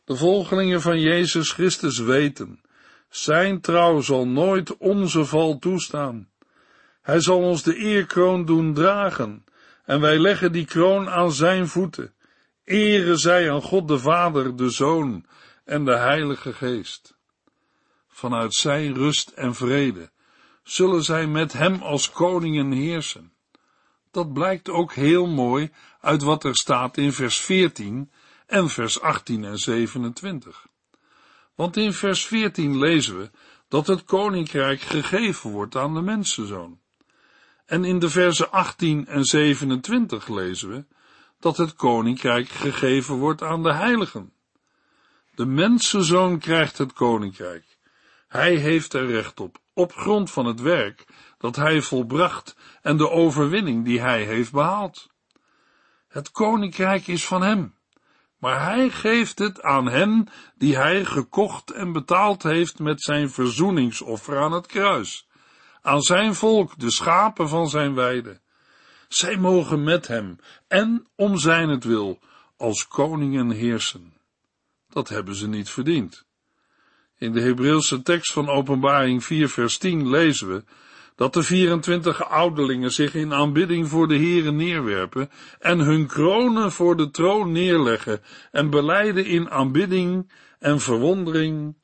De 0.04 0.16
volgelingen 0.16 0.80
van 0.80 1.00
Jezus 1.00 1.52
Christus 1.52 1.98
weten, 1.98 2.60
zijn 3.08 3.60
trouw 3.60 4.00
zal 4.00 4.26
nooit 4.26 4.76
onze 4.76 5.24
val 5.24 5.58
toestaan. 5.58 6.28
Hij 7.02 7.20
zal 7.20 7.38
ons 7.38 7.62
de 7.62 7.74
eerkroon 7.74 8.44
doen 8.44 8.74
dragen, 8.74 9.44
en 9.84 10.00
wij 10.00 10.18
leggen 10.18 10.52
die 10.52 10.64
kroon 10.64 11.08
aan 11.08 11.32
zijn 11.32 11.68
voeten. 11.68 12.14
Ere 12.64 13.16
zij 13.16 13.50
aan 13.52 13.62
God 13.62 13.88
de 13.88 13.98
Vader, 13.98 14.56
de 14.56 14.70
Zoon 14.70 15.26
en 15.64 15.84
de 15.84 15.96
Heilige 15.96 16.52
Geest. 16.52 17.14
Vanuit 18.08 18.54
zijn 18.54 18.94
rust 18.94 19.28
en 19.28 19.54
vrede 19.54 20.10
zullen 20.62 21.02
zij 21.02 21.26
met 21.26 21.52
hem 21.52 21.82
als 21.82 22.10
koningen 22.10 22.72
heersen. 22.72 23.32
Dat 24.10 24.32
blijkt 24.32 24.68
ook 24.68 24.92
heel 24.92 25.26
mooi 25.26 25.70
uit 26.00 26.22
wat 26.22 26.44
er 26.44 26.56
staat 26.56 26.96
in 26.96 27.12
vers 27.12 27.38
14 27.38 28.10
en 28.46 28.68
vers 28.68 29.00
18 29.00 29.44
en 29.44 29.58
27. 29.58 30.66
Want 31.54 31.76
in 31.76 31.92
vers 31.92 32.26
14 32.26 32.78
lezen 32.78 33.18
we 33.18 33.30
dat 33.68 33.86
het 33.86 34.04
koninkrijk 34.04 34.80
gegeven 34.80 35.50
wordt 35.50 35.76
aan 35.76 35.94
de 35.94 36.02
mensenzoon. 36.02 36.80
En 37.66 37.84
in 37.84 37.98
de 37.98 38.10
versen 38.10 38.50
18 38.50 39.06
en 39.06 39.24
27 39.24 40.28
lezen 40.28 40.68
we 40.68 40.84
dat 41.42 41.56
het 41.56 41.74
koninkrijk 41.74 42.48
gegeven 42.48 43.14
wordt 43.14 43.42
aan 43.42 43.62
de 43.62 43.72
heiligen. 43.72 44.32
De 45.34 45.46
mensenzoon 45.46 46.38
krijgt 46.38 46.78
het 46.78 46.92
koninkrijk. 46.92 47.78
Hij 48.28 48.54
heeft 48.54 48.92
er 48.92 49.06
recht 49.06 49.40
op, 49.40 49.58
op 49.74 49.92
grond 49.92 50.30
van 50.30 50.46
het 50.46 50.60
werk 50.60 51.04
dat 51.38 51.56
hij 51.56 51.80
volbracht 51.80 52.56
en 52.82 52.96
de 52.96 53.10
overwinning 53.10 53.84
die 53.84 54.00
hij 54.00 54.24
heeft 54.24 54.52
behaald. 54.52 55.10
Het 56.08 56.30
koninkrijk 56.30 57.06
is 57.06 57.26
van 57.26 57.42
hem, 57.42 57.74
maar 58.38 58.64
hij 58.64 58.90
geeft 58.90 59.38
het 59.38 59.62
aan 59.62 59.88
hen 59.88 60.28
die 60.54 60.76
hij 60.76 61.04
gekocht 61.04 61.70
en 61.70 61.92
betaald 61.92 62.42
heeft 62.42 62.78
met 62.78 63.02
zijn 63.02 63.30
verzoeningsoffer 63.30 64.38
aan 64.38 64.52
het 64.52 64.66
kruis, 64.66 65.28
aan 65.80 66.02
zijn 66.02 66.34
volk, 66.34 66.78
de 66.78 66.90
schapen 66.90 67.48
van 67.48 67.68
zijn 67.68 67.94
weide. 67.94 68.40
Zij 69.14 69.36
mogen 69.36 69.82
met 69.84 70.06
hem 70.06 70.38
en 70.68 71.06
om 71.16 71.38
zijn 71.38 71.68
het 71.68 71.84
wil 71.84 72.18
als 72.56 72.88
koningen 72.88 73.50
heersen. 73.50 74.12
Dat 74.88 75.08
hebben 75.08 75.34
ze 75.34 75.48
niet 75.48 75.68
verdiend. 75.68 76.24
In 77.18 77.32
de 77.32 77.40
Hebreeuwse 77.40 78.02
tekst 78.02 78.32
van 78.32 78.48
Openbaring 78.48 79.24
4 79.24 79.48
vers 79.48 79.78
10 79.78 80.08
lezen 80.08 80.48
we 80.48 80.64
dat 81.16 81.32
de 81.32 81.42
24 81.42 82.28
ouderlingen 82.28 82.92
zich 82.92 83.14
in 83.14 83.32
aanbidding 83.32 83.88
voor 83.88 84.08
de 84.08 84.16
Heere 84.16 84.52
neerwerpen 84.52 85.30
en 85.58 85.78
hun 85.78 86.06
kronen 86.06 86.72
voor 86.72 86.96
de 86.96 87.10
troon 87.10 87.52
neerleggen 87.52 88.22
en 88.50 88.70
beleiden 88.70 89.24
in 89.24 89.50
aanbidding 89.50 90.32
en 90.58 90.80
verwondering, 90.80 91.76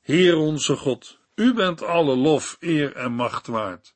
Heer 0.00 0.36
onze 0.36 0.76
God, 0.76 1.18
u 1.34 1.54
bent 1.54 1.82
alle 1.82 2.16
lof, 2.16 2.56
eer 2.60 2.96
en 2.96 3.12
macht 3.12 3.46
waard. 3.46 3.93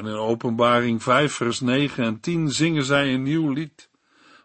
En 0.00 0.06
in 0.06 0.14
openbaring 0.14 1.02
5 1.02 1.32
vers 1.32 1.60
9 1.60 2.04
en 2.04 2.20
10 2.20 2.50
zingen 2.50 2.84
zij 2.84 3.14
een 3.14 3.22
nieuw 3.22 3.52
lied, 3.52 3.90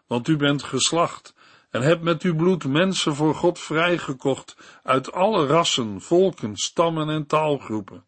want 0.06 0.28
u 0.28 0.36
bent 0.36 0.62
geslacht 0.62 1.34
en 1.70 1.82
hebt 1.82 2.02
met 2.02 2.22
uw 2.22 2.36
bloed 2.36 2.64
mensen 2.64 3.14
voor 3.14 3.34
God 3.34 3.58
vrijgekocht 3.58 4.56
uit 4.82 5.12
alle 5.12 5.46
rassen, 5.46 6.00
volken, 6.00 6.56
stammen 6.56 7.08
en 7.08 7.26
taalgroepen. 7.26 8.04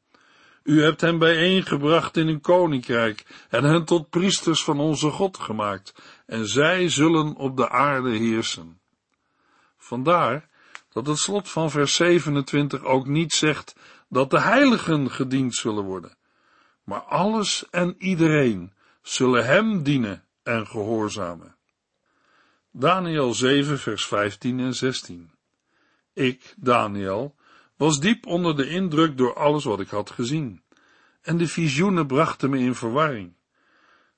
U 0.63 0.83
hebt 0.83 1.01
hen 1.01 1.19
bijeengebracht 1.19 2.17
in 2.17 2.29
een 2.29 2.41
koninkrijk 2.41 3.47
en 3.49 3.65
hen 3.65 3.85
tot 3.85 4.11
priesters 4.11 4.65
van 4.65 4.81
onze 4.81 5.11
God 5.11 5.39
gemaakt, 5.39 5.95
en 6.27 6.47
zij 6.47 6.89
zullen 6.89 7.37
op 7.37 7.57
de 7.57 7.71
aarde 7.71 8.11
heersen. 8.17 8.81
Vandaar 9.77 10.49
dat 10.93 11.07
het 11.07 11.19
slot 11.19 11.49
van 11.51 11.71
vers 11.71 11.95
27 11.95 12.85
ook 12.85 13.07
niet 13.07 13.33
zegt 13.33 13.75
dat 14.09 14.31
de 14.31 14.41
heiligen 14.41 15.11
gediend 15.11 15.55
zullen 15.55 15.85
worden, 15.85 16.18
maar 16.89 17.01
alles 17.01 17.71
en 17.71 17.95
iedereen 17.99 18.73
zullen 19.03 19.47
hem 19.47 19.83
dienen 19.83 20.25
en 20.43 20.67
gehoorzamen. 20.67 21.57
Daniel 22.71 23.35
7 23.35 23.79
vers 23.79 24.07
15 24.07 24.61
en 24.61 24.75
16 24.75 25.31
Ik, 26.13 26.55
Daniel, 26.57 27.35
was 27.77 28.01
diep 28.01 28.27
onder 28.27 28.57
de 28.57 28.69
indruk 28.69 29.17
door 29.17 29.35
alles 29.35 29.65
wat 29.65 29.81
ik 29.81 29.89
had 29.89 30.11
gezien, 30.11 30.63
en 31.21 31.37
de 31.37 31.49
visioenen 31.49 32.07
brachten 32.07 32.51
me 32.51 32.59
in 32.59 32.75
verwarring. 32.75 33.37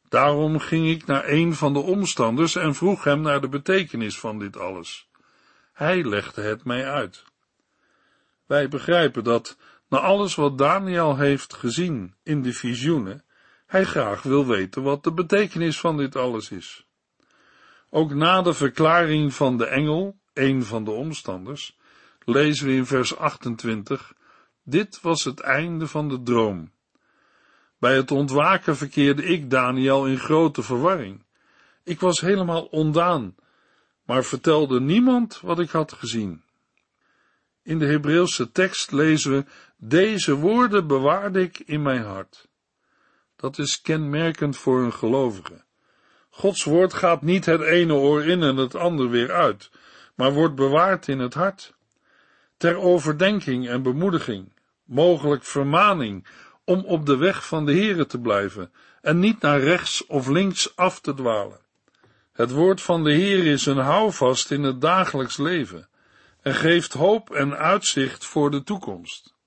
Daarom 0.09 0.59
ging 0.59 0.89
ik 0.89 1.07
naar 1.07 1.29
een 1.29 1.55
van 1.55 1.73
de 1.73 1.81
omstanders 1.81 2.57
en 2.57 2.75
vroeg 2.75 3.05
hem 3.05 3.21
naar 3.21 3.41
de 3.41 3.49
betekenis 3.49 4.19
van 4.19 4.39
dit 4.39 4.57
alles. 4.57 5.09
Hij 5.73 6.05
legde 6.05 6.43
het 6.43 6.65
mij 6.65 6.91
uit. 6.91 7.25
Wij 8.47 8.69
begrijpen 8.69 9.25
dat, 9.25 9.57
na 9.91 9.99
alles 9.99 10.35
wat 10.35 10.59
Daniel 10.59 11.17
heeft 11.17 11.55
gezien 11.55 12.15
in 12.23 12.43
de 12.43 12.53
visioenen, 12.53 13.25
hij 13.67 13.85
graag 13.85 14.23
wil 14.23 14.47
weten 14.47 14.83
wat 14.83 15.05
de 15.05 15.13
betekenis 15.13 15.81
van 15.81 15.97
dit 15.97 16.17
alles 16.17 16.51
is. 16.51 16.87
Ook 17.91 18.15
na 18.15 18.43
de 18.43 18.55
verklaring 18.55 19.35
van 19.35 19.57
de 19.57 19.67
engel, 19.67 20.19
een 20.33 20.65
van 20.65 20.85
de 20.85 20.91
omstanders, 20.91 21.79
lezen 22.25 22.67
we 22.67 22.73
in 22.73 22.87
vers 22.87 23.17
28, 23.17 24.13
dit 24.63 25.01
was 25.01 25.25
het 25.25 25.41
einde 25.41 25.87
van 25.87 26.09
de 26.09 26.23
droom. 26.23 26.73
Bij 27.79 27.97
het 27.97 28.11
ontwaken 28.11 28.77
verkeerde 28.77 29.25
ik, 29.25 29.51
Daniel, 29.51 30.07
in 30.07 30.19
grote 30.19 30.63
verwarring. 30.63 31.25
Ik 31.85 32.01
was 32.01 32.21
helemaal 32.21 32.65
ondaan, 32.65 33.35
maar 34.05 34.25
vertelde 34.25 34.81
niemand 34.81 35.41
wat 35.41 35.59
ik 35.59 35.71
had 35.71 35.93
gezien. 35.93 36.43
In 37.63 37.79
de 37.79 37.87
Hebreeuwse 37.87 38.53
tekst 38.53 38.93
lezen 38.93 39.33
we, 39.33 39.45
deze 39.83 40.35
woorden 40.35 40.87
bewaarde 40.87 41.41
ik 41.41 41.59
in 41.59 41.83
mijn 41.83 42.03
hart. 42.03 42.49
Dat 43.37 43.59
is 43.59 43.81
kenmerkend 43.81 44.57
voor 44.57 44.83
een 44.83 44.93
gelovige. 44.93 45.65
Gods 46.31 46.65
woord 46.65 46.95
gaat 46.95 47.23
niet 47.23 47.47
het 47.47 47.61
ene 47.61 47.93
oor 47.95 48.25
in 48.25 48.43
en 48.43 48.57
het 48.57 48.75
ander 48.75 49.11
weer 49.11 49.33
uit, 49.33 49.71
maar 50.15 50.33
wordt 50.33 50.55
bewaard 50.55 51.09
in 51.09 51.19
het 51.19 51.35
hart. 51.35 51.75
Ter 52.57 52.77
overdenking 52.77 53.69
en 53.69 53.83
bemoediging, 53.83 54.53
mogelijk 54.85 55.45
vermaning 55.45 56.27
om 56.65 56.85
op 56.85 57.07
de 57.07 57.17
weg 57.17 57.47
van 57.47 57.67
de 57.67 57.75
Here 57.75 58.07
te 58.07 58.21
blijven 58.21 58.73
en 59.01 59.19
niet 59.19 59.41
naar 59.41 59.61
rechts 59.61 60.07
of 60.07 60.29
links 60.29 60.77
af 60.77 61.01
te 61.01 61.15
dwalen. 61.15 61.61
Het 62.33 62.51
woord 62.51 62.81
van 62.81 63.05
de 63.05 63.13
Heer 63.13 63.47
is 63.47 63.67
een 63.67 63.79
houvast 63.79 64.51
in 64.51 64.63
het 64.63 64.81
dagelijks 64.81 65.37
leven 65.37 65.89
en 66.43 66.55
geeft 66.55 66.93
hoop 66.93 67.31
en 67.31 67.57
uitzicht 67.57 68.25
voor 68.25 68.51
de 68.51 68.63
toekomst. 68.63 69.39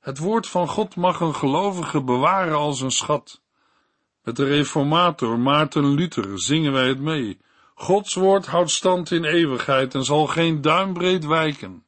Het 0.00 0.18
woord 0.18 0.46
van 0.46 0.68
God 0.68 0.96
mag 0.96 1.20
een 1.20 1.34
gelovige 1.34 2.02
bewaren 2.02 2.56
als 2.56 2.80
een 2.80 2.90
schat. 2.90 3.42
Met 4.22 4.36
de 4.36 4.44
reformator 4.44 5.38
Maarten 5.38 5.94
Luther 5.94 6.40
zingen 6.40 6.72
wij 6.72 6.88
het 6.88 7.00
mee. 7.00 7.40
Gods 7.74 8.14
woord 8.14 8.46
houdt 8.46 8.70
stand 8.70 9.10
in 9.10 9.24
eeuwigheid 9.24 9.94
en 9.94 10.04
zal 10.04 10.26
geen 10.26 10.60
duimbreed 10.60 11.24
wijken. 11.24 11.84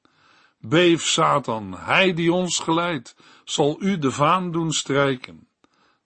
Beef, 0.59 1.03
Satan, 1.03 1.75
hij 1.79 2.15
die 2.15 2.33
ons 2.33 2.59
geleidt, 2.59 3.17
zal 3.45 3.77
u 3.81 3.99
de 3.99 4.11
vaan 4.11 4.53
doen 4.53 4.73
strijken. 4.73 5.49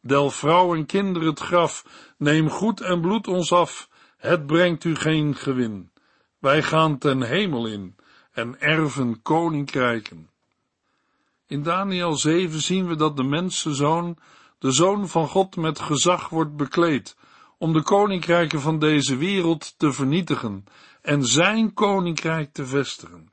Del 0.01 0.31
vrouw 0.31 0.75
en 0.75 0.87
kinderen 0.87 1.29
het 1.29 1.41
graf, 1.41 1.85
neem 2.19 2.51
goed 2.51 2.81
en 2.81 3.01
bloed 3.01 3.27
ons 3.27 3.53
af, 3.53 3.89
het 4.17 4.47
brengt 4.47 4.85
u 4.85 4.95
geen 4.95 5.35
gewin. 5.35 5.91
Wij 6.39 6.63
gaan 6.63 6.99
ten 6.99 7.23
hemel 7.23 7.67
in 7.67 7.97
en 8.33 8.61
erven 8.61 9.23
koninkrijken. 9.23 10.31
In 11.55 11.63
Daniel 11.63 12.17
7 12.17 12.61
zien 12.61 12.87
we 12.87 12.97
dat 12.97 13.17
de 13.17 13.23
mensenzoon, 13.23 14.19
de 14.59 14.71
zoon 14.71 15.09
van 15.09 15.29
God, 15.29 15.57
met 15.57 15.81
gezag 15.81 16.29
wordt 16.29 16.57
bekleed, 16.57 17.17
om 17.59 17.73
de 17.73 17.83
koninkrijken 17.83 18.61
van 18.61 18.79
deze 18.79 19.17
wereld 19.17 19.79
te 19.79 19.93
vernietigen 19.93 20.65
en 21.03 21.25
zijn 21.25 21.75
koninkrijk 21.75 22.53
te 22.53 22.67
vestigen. 22.67 23.33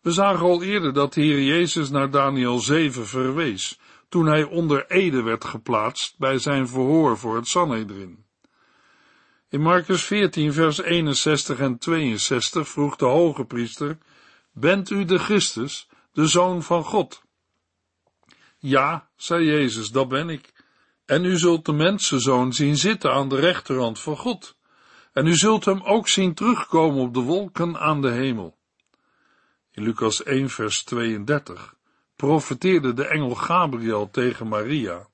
We 0.00 0.10
zagen 0.10 0.46
al 0.46 0.62
eerder 0.62 0.92
dat 0.92 1.14
de 1.14 1.20
Heer 1.20 1.42
Jezus 1.42 1.90
naar 1.90 2.10
Daniel 2.10 2.58
7 2.58 3.06
verwees, 3.06 3.80
toen 4.08 4.26
hij 4.26 4.44
onder 4.44 4.86
ede 4.86 5.22
werd 5.22 5.44
geplaatst 5.44 6.18
bij 6.18 6.38
zijn 6.38 6.68
verhoor 6.68 7.18
voor 7.18 7.36
het 7.36 7.48
Sanhedrin. 7.48 8.24
In 9.48 9.60
Marcus 9.60 10.04
14, 10.04 10.52
vers 10.52 10.82
61 10.82 11.58
en 11.58 11.78
62 11.78 12.68
vroeg 12.68 12.96
de 12.96 13.06
hoge 13.06 13.44
priester, 13.44 13.98
Bent 14.52 14.90
u 14.90 15.04
de 15.04 15.18
Christus, 15.18 15.88
de 16.12 16.26
Zoon 16.26 16.62
van 16.62 16.84
God? 16.84 17.22
Ja, 18.58 19.08
zei 19.16 19.44
Jezus, 19.44 19.90
dat 19.90 20.08
ben 20.08 20.28
ik. 20.28 20.52
En 21.04 21.24
u 21.24 21.38
zult 21.38 21.64
de 21.64 21.72
mensenzoon 21.72 22.52
zien 22.52 22.76
zitten 22.76 23.12
aan 23.12 23.28
de 23.28 23.36
rechterhand 23.36 24.00
van 24.00 24.16
God. 24.16 24.56
En 25.12 25.26
u 25.26 25.36
zult 25.36 25.64
hem 25.64 25.82
ook 25.82 26.08
zien 26.08 26.34
terugkomen 26.34 27.00
op 27.00 27.14
de 27.14 27.20
wolken 27.20 27.78
aan 27.78 28.00
de 28.00 28.10
hemel. 28.10 28.56
In 29.72 29.82
Lucas 29.82 30.22
1, 30.22 30.50
vers 30.50 30.84
32 30.84 31.76
profeteerde 32.16 32.94
de 32.94 33.06
engel 33.06 33.34
Gabriel 33.34 34.10
tegen 34.10 34.48
Maria. 34.48 35.06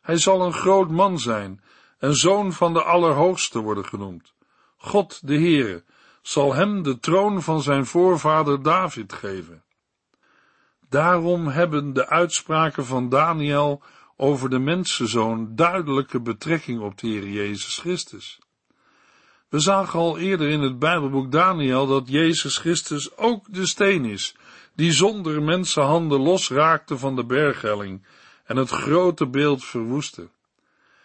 Hij 0.00 0.16
zal 0.16 0.46
een 0.46 0.52
groot 0.52 0.90
man 0.90 1.18
zijn 1.18 1.62
en 1.98 2.14
zoon 2.14 2.52
van 2.52 2.72
de 2.72 2.82
Allerhoogste 2.82 3.58
worden 3.58 3.84
genoemd. 3.84 4.32
God, 4.76 5.26
de 5.26 5.34
Heere, 5.34 5.84
zal 6.22 6.54
hem 6.54 6.82
de 6.82 6.98
troon 6.98 7.42
van 7.42 7.62
zijn 7.62 7.86
voorvader 7.86 8.62
David 8.62 9.12
geven. 9.12 9.62
Daarom 10.88 11.46
hebben 11.46 11.92
de 11.92 12.08
uitspraken 12.08 12.86
van 12.86 13.08
Daniel 13.08 13.82
over 14.16 14.50
de 14.50 14.58
mensenzoon 14.58 15.54
duidelijke 15.54 16.20
betrekking 16.20 16.80
op 16.80 16.98
de 16.98 17.06
Heer 17.06 17.28
Jezus 17.28 17.78
Christus. 17.78 18.38
We 19.48 19.58
zagen 19.58 19.98
al 19.98 20.18
eerder 20.18 20.48
in 20.48 20.60
het 20.60 20.78
Bijbelboek 20.78 21.32
Daniel 21.32 21.86
dat 21.86 22.08
Jezus 22.08 22.56
Christus 22.56 23.16
ook 23.16 23.54
de 23.54 23.66
steen 23.66 24.04
is, 24.04 24.36
die 24.74 24.92
zonder 24.92 25.42
mensenhanden 25.42 26.20
losraakte 26.20 26.98
van 26.98 27.16
de 27.16 27.24
berghelling 27.24 28.06
en 28.44 28.56
het 28.56 28.70
grote 28.70 29.28
beeld 29.28 29.64
verwoestte. 29.64 30.28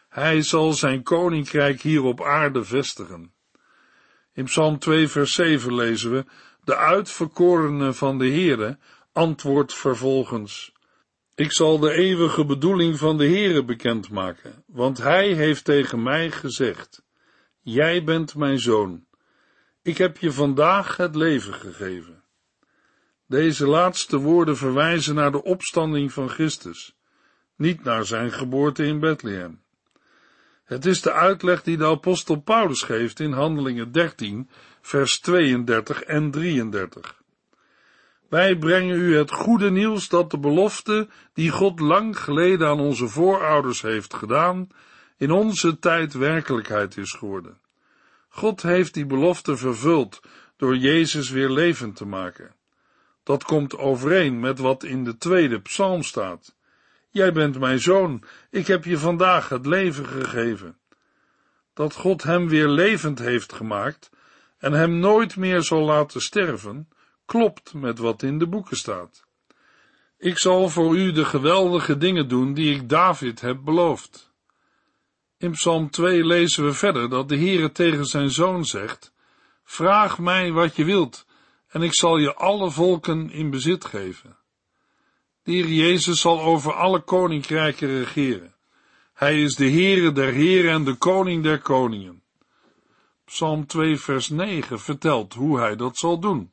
Hij 0.10 0.42
zal 0.42 0.74
zijn 0.74 1.04
koninkrijk 1.04 1.82
hier 1.82 2.04
op 2.04 2.24
aarde 2.24 2.64
vestigen. 2.64 3.34
In 4.34 4.44
Psalm 4.44 4.80
2 4.80 5.08
vers 5.08 5.34
7 5.34 5.76
lezen 5.76 6.12
we, 6.12 6.26
de 6.64 6.76
uitverkorene 6.76 7.94
van 7.94 8.18
de 8.18 8.28
Heere 8.28 8.78
antwoordt 9.14 9.74
vervolgens, 9.74 10.74
ik 11.36 11.52
zal 11.52 11.80
de 11.80 11.92
eeuwige 11.92 12.46
bedoeling 12.46 12.98
van 12.98 13.18
de 13.18 13.28
Heere 13.28 13.64
bekendmaken, 13.64 14.64
want 14.68 14.98
hij 14.98 15.34
heeft 15.34 15.66
tegen 15.66 16.04
mij 16.04 16.32
gezegd, 16.32 17.04
jij 17.62 18.04
bent 18.04 18.36
mijn 18.36 18.60
zoon, 18.60 19.06
ik 19.82 19.98
heb 19.98 20.18
je 20.18 20.32
vandaag 20.32 20.98
het 20.98 21.16
leven 21.16 21.54
gegeven. 21.54 22.24
Deze 23.28 23.68
laatste 23.68 24.18
woorden 24.18 24.58
verwijzen 24.58 25.16
naar 25.16 25.32
de 25.32 25.44
opstanding 25.44 26.14
van 26.14 26.30
Christus, 26.30 26.96
niet 27.56 27.84
naar 27.84 28.06
zijn 28.06 28.32
geboorte 28.32 28.86
in 28.86 29.00
Bethlehem. 29.00 29.62
Het 30.64 30.86
is 30.86 31.02
de 31.02 31.12
uitleg 31.12 31.64
die 31.64 31.78
de 31.78 31.86
apostel 31.86 32.42
Paulus 32.42 32.82
geeft 32.82 33.20
in 33.20 33.32
Handelingen 33.32 33.92
13, 33.92 34.50
vers 34.82 35.20
32 35.20 36.02
en 36.02 36.32
33. 36.32 37.23
Wij 38.34 38.56
brengen 38.58 38.96
u 38.96 39.18
het 39.18 39.32
goede 39.32 39.72
nieuws 39.72 40.10
dat 40.10 40.32
de 40.32 40.38
belofte 40.38 41.08
die 41.34 41.50
God 41.50 41.80
lang 41.80 42.20
geleden 42.20 42.68
aan 42.68 42.80
onze 42.80 43.08
voorouders 43.08 43.82
heeft 43.82 44.14
gedaan, 44.14 44.68
in 45.18 45.32
onze 45.32 45.80
tijd 45.80 46.14
werkelijkheid 46.14 46.98
is 46.98 47.12
geworden. 47.12 47.58
God 48.30 48.62
heeft 48.62 48.94
die 48.94 49.06
belofte 49.06 49.58
vervuld 49.58 50.22
door 50.58 50.76
Jezus 50.78 51.30
weer 51.30 51.50
levend 51.50 51.96
te 51.96 52.06
maken. 52.06 52.56
Dat 53.24 53.44
komt 53.44 53.78
overeen 53.78 54.40
met 54.40 54.60
wat 54.60 54.84
in 54.84 55.04
de 55.04 55.18
tweede 55.18 55.60
psalm 55.60 56.04
staat. 56.04 56.56
Jij 57.10 57.34
bent 57.34 57.60
mijn 57.60 57.80
zoon, 57.80 58.24
ik 58.50 58.68
heb 58.68 58.86
je 58.86 58.98
vandaag 58.98 59.50
het 59.50 59.66
leven 59.66 60.06
gegeven. 60.06 60.78
Dat 61.74 61.96
God 61.96 62.24
hem 62.24 62.48
weer 62.48 62.68
levend 62.68 63.20
heeft 63.20 63.54
gemaakt 63.54 64.10
en 64.58 64.74
hem 64.74 65.00
nooit 65.00 65.36
meer 65.36 65.62
zal 65.62 65.82
laten 65.82 66.22
sterven, 66.22 66.88
klopt 67.26 67.74
met 67.74 67.98
wat 67.98 68.24
in 68.24 68.40
de 68.40 68.48
boeken 68.48 68.78
staat. 68.78 69.26
Ik 70.18 70.38
zal 70.38 70.70
voor 70.70 70.98
u 70.98 71.12
de 71.12 71.26
geweldige 71.26 71.98
dingen 71.98 72.28
doen 72.28 72.54
die 72.54 72.76
ik 72.76 72.90
David 72.90 73.42
heb 73.42 73.64
beloofd. 73.64 74.32
In 75.38 75.52
Psalm 75.52 75.90
2 75.90 76.26
lezen 76.26 76.66
we 76.66 76.74
verder 76.74 77.10
dat 77.10 77.30
de 77.30 77.38
Heere 77.38 77.72
tegen 77.72 78.06
zijn 78.06 78.32
zoon 78.32 78.66
zegt, 78.66 79.14
Vraag 79.64 80.20
mij 80.20 80.52
wat 80.52 80.76
je 80.76 80.86
wilt, 80.86 81.26
en 81.68 81.82
ik 81.82 81.96
zal 81.96 82.18
je 82.18 82.36
alle 82.36 82.72
volken 82.72 83.32
in 83.32 83.50
bezit 83.50 83.86
geven. 83.86 84.38
De 85.44 85.52
Heer 85.52 85.68
Jezus 85.68 86.22
zal 86.22 86.42
over 86.42 86.74
alle 86.74 87.00
koninkrijken 87.00 87.88
regeren. 87.88 88.56
Hij 89.14 89.42
is 89.42 89.56
de 89.56 89.70
Heere 89.70 90.12
der 90.12 90.34
Heren 90.34 90.72
en 90.72 90.84
de 90.84 90.96
Koning 90.96 91.44
der 91.44 91.60
Koningen. 91.60 92.24
Psalm 93.26 93.66
2 93.66 93.98
vers 93.98 94.30
9 94.30 94.80
vertelt 94.80 95.34
hoe 95.34 95.60
hij 95.60 95.76
dat 95.76 95.98
zal 95.98 96.20
doen. 96.20 96.53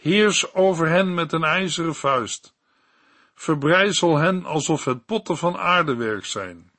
Heers 0.00 0.54
over 0.54 0.88
hen 0.88 1.14
met 1.14 1.32
een 1.32 1.44
ijzeren 1.44 1.94
vuist. 1.94 2.54
Verbrijzel 3.34 4.16
hen 4.16 4.44
alsof 4.44 4.84
het 4.84 5.04
potten 5.06 5.36
van 5.36 5.56
aardewerk 5.56 6.24
zijn. 6.24 6.70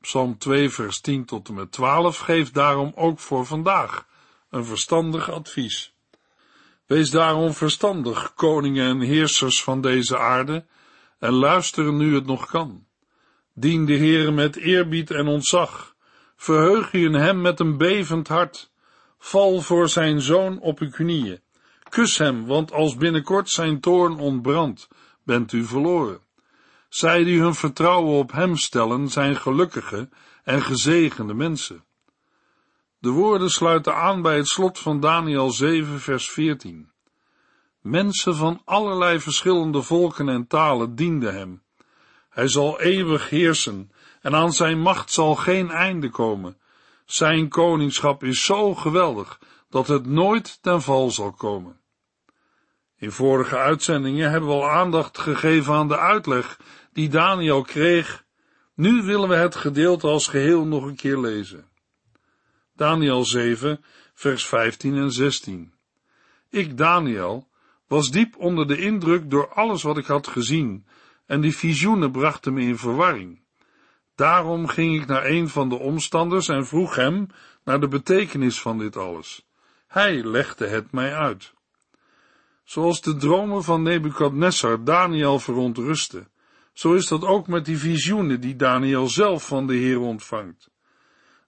Psalm 0.00 0.38
2 0.38 0.70
vers 0.70 1.00
10 1.00 1.24
tot 1.24 1.48
en 1.48 1.54
met 1.54 1.72
12 1.72 2.18
geeft 2.18 2.54
daarom 2.54 2.92
ook 2.94 3.18
voor 3.18 3.46
vandaag 3.46 4.06
een 4.50 4.64
verstandig 4.64 5.30
advies. 5.30 5.94
Wees 6.86 7.10
daarom 7.10 7.52
verstandig, 7.52 8.34
koningen 8.34 8.88
en 8.88 9.00
heersers 9.00 9.62
van 9.62 9.80
deze 9.80 10.18
aarde, 10.18 10.66
en 11.18 11.32
luister 11.32 11.92
nu 11.92 12.14
het 12.14 12.26
nog 12.26 12.46
kan. 12.46 12.86
Dien 13.54 13.86
de 13.86 13.96
Heere 13.96 14.30
met 14.30 14.56
eerbied 14.56 15.10
en 15.10 15.26
ontzag, 15.26 15.94
verheug 16.36 16.92
je 16.92 16.98
in 16.98 17.14
hem 17.14 17.40
met 17.40 17.60
een 17.60 17.76
bevend 17.76 18.28
hart, 18.28 18.70
val 19.18 19.60
voor 19.60 19.88
zijn 19.88 20.20
zoon 20.20 20.60
op 20.60 20.78
uw 20.78 20.90
knieën, 20.90 21.40
kus 21.96 22.18
hem, 22.18 22.46
want 22.46 22.72
als 22.72 22.96
binnenkort 22.96 23.50
zijn 23.50 23.80
toorn 23.80 24.18
ontbrandt, 24.18 24.88
bent 25.22 25.52
u 25.52 25.64
verloren. 25.64 26.20
Zij 26.88 27.24
die 27.24 27.40
hun 27.40 27.54
vertrouwen 27.54 28.18
op 28.18 28.32
hem 28.32 28.56
stellen, 28.56 29.08
zijn 29.08 29.36
gelukkige 29.36 30.08
en 30.44 30.62
gezegende 30.62 31.34
mensen. 31.34 31.84
De 32.98 33.10
woorden 33.10 33.50
sluiten 33.50 33.94
aan 33.94 34.22
bij 34.22 34.36
het 34.36 34.46
slot 34.48 34.78
van 34.78 35.00
Daniel 35.00 35.50
7, 35.50 36.00
vers 36.00 36.30
14. 36.30 36.90
Mensen 37.80 38.34
van 38.34 38.60
allerlei 38.64 39.20
verschillende 39.20 39.82
volken 39.82 40.28
en 40.28 40.46
talen 40.46 40.94
dienden 40.94 41.34
hem. 41.34 41.62
Hij 42.30 42.48
zal 42.48 42.80
eeuwig 42.80 43.30
heersen 43.30 43.90
en 44.20 44.34
aan 44.34 44.52
zijn 44.52 44.80
macht 44.80 45.12
zal 45.12 45.34
geen 45.34 45.70
einde 45.70 46.10
komen. 46.10 46.58
Zijn 47.04 47.48
koningschap 47.48 48.24
is 48.24 48.44
zo 48.44 48.74
geweldig 48.74 49.40
dat 49.70 49.88
het 49.88 50.06
nooit 50.06 50.62
ten 50.62 50.82
val 50.82 51.10
zal 51.10 51.32
komen. 51.32 51.84
In 52.98 53.10
vorige 53.10 53.56
uitzendingen 53.56 54.30
hebben 54.30 54.48
we 54.48 54.54
al 54.54 54.70
aandacht 54.70 55.18
gegeven 55.18 55.74
aan 55.74 55.88
de 55.88 55.98
uitleg 55.98 56.60
die 56.92 57.08
Daniel 57.08 57.62
kreeg. 57.62 58.24
Nu 58.74 59.02
willen 59.02 59.28
we 59.28 59.34
het 59.34 59.54
gedeelte 59.54 60.06
als 60.06 60.26
geheel 60.26 60.64
nog 60.66 60.84
een 60.84 60.96
keer 60.96 61.18
lezen. 61.18 61.68
Daniel 62.76 63.24
7, 63.24 63.84
vers 64.14 64.46
15 64.46 64.96
en 64.96 65.12
16. 65.12 65.72
Ik, 66.50 66.76
Daniel, 66.76 67.48
was 67.86 68.10
diep 68.10 68.36
onder 68.36 68.66
de 68.66 68.78
indruk 68.78 69.30
door 69.30 69.48
alles 69.52 69.82
wat 69.82 69.98
ik 69.98 70.06
had 70.06 70.26
gezien, 70.26 70.86
en 71.26 71.40
die 71.40 71.56
visioenen 71.56 72.12
brachten 72.12 72.54
me 72.54 72.60
in 72.60 72.78
verwarring. 72.78 73.40
Daarom 74.14 74.66
ging 74.66 75.00
ik 75.00 75.06
naar 75.06 75.24
een 75.24 75.48
van 75.48 75.68
de 75.68 75.78
omstanders 75.78 76.48
en 76.48 76.66
vroeg 76.66 76.94
hem 76.94 77.26
naar 77.64 77.80
de 77.80 77.88
betekenis 77.88 78.60
van 78.60 78.78
dit 78.78 78.96
alles. 78.96 79.46
Hij 79.86 80.24
legde 80.24 80.66
het 80.66 80.92
mij 80.92 81.14
uit. 81.14 81.54
Zoals 82.66 83.00
de 83.00 83.16
dromen 83.16 83.62
van 83.64 83.82
Nebukadnessar 83.82 84.84
Daniel 84.84 85.38
verontrusten, 85.38 86.28
zo 86.72 86.94
is 86.94 87.06
dat 87.06 87.24
ook 87.24 87.46
met 87.46 87.64
die 87.64 87.78
visioenen 87.78 88.40
die 88.40 88.56
Daniel 88.56 89.08
zelf 89.08 89.46
van 89.46 89.66
de 89.66 89.74
Heer 89.74 90.00
ontvangt. 90.00 90.70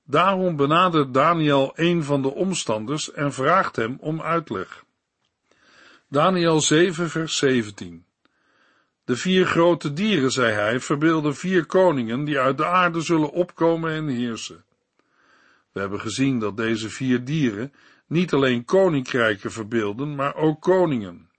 Daarom 0.05 0.57
benadert 0.57 1.15
Daniel 1.15 1.73
een 1.75 2.05
van 2.05 2.23
de 2.23 2.35
omstanders 2.35 3.13
en 3.13 3.33
vraagt 3.33 3.77
hem 3.77 3.97
om 4.01 4.23
uitleg. 4.23 4.85
Daniel 6.09 6.61
7, 6.61 7.11
vers 7.11 7.37
17. 7.37 8.05
De 9.05 9.17
vier 9.17 9.47
grote 9.47 9.93
dieren, 9.93 10.33
zei 10.33 10.53
hij, 10.53 10.81
verbeelden 10.81 11.37
vier 11.37 11.67
koningen 11.67 12.25
die 12.25 12.39
uit 12.39 12.57
de 12.57 12.67
aarde 12.67 13.01
zullen 13.01 13.31
opkomen 13.31 13.93
en 13.93 14.09
heersen. 14.09 14.65
We 15.73 15.81
hebben 15.81 16.01
gezien 16.01 16.39
dat 16.39 16.57
deze 16.57 16.91
vier 16.91 17.25
dieren 17.25 17.73
niet 18.09 18.33
alleen 18.33 18.64
koninkrijken 18.64 19.53
verbeelden, 19.53 20.14
maar 20.14 20.35
ook 20.35 20.61
koningen. 20.61 21.31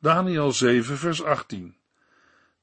Daniel 0.00 0.52
7, 0.52 0.96
vers 0.96 1.22
18. 1.22 1.76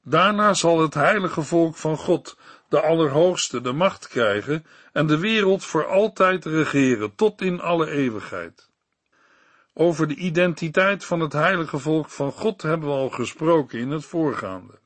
Daarna 0.02 0.54
zal 0.54 0.80
het 0.80 0.94
heilige 0.94 1.42
volk 1.42 1.76
van 1.76 1.96
God, 1.96 2.38
de 2.68 2.80
Allerhoogste, 2.80 3.60
de 3.60 3.72
macht 3.72 4.08
krijgen 4.08 4.66
en 4.92 5.06
de 5.06 5.18
wereld 5.18 5.64
voor 5.64 5.86
altijd 5.86 6.44
regeren, 6.44 7.14
tot 7.14 7.40
in 7.40 7.60
alle 7.60 7.90
eeuwigheid. 7.90 8.68
Over 9.72 10.08
de 10.08 10.14
identiteit 10.14 11.04
van 11.04 11.20
het 11.20 11.32
heilige 11.32 11.78
volk 11.78 12.10
van 12.10 12.32
God 12.32 12.62
hebben 12.62 12.88
we 12.88 12.94
al 12.94 13.10
gesproken 13.10 13.78
in 13.78 13.90
het 13.90 14.04
voorgaande. 14.04 14.78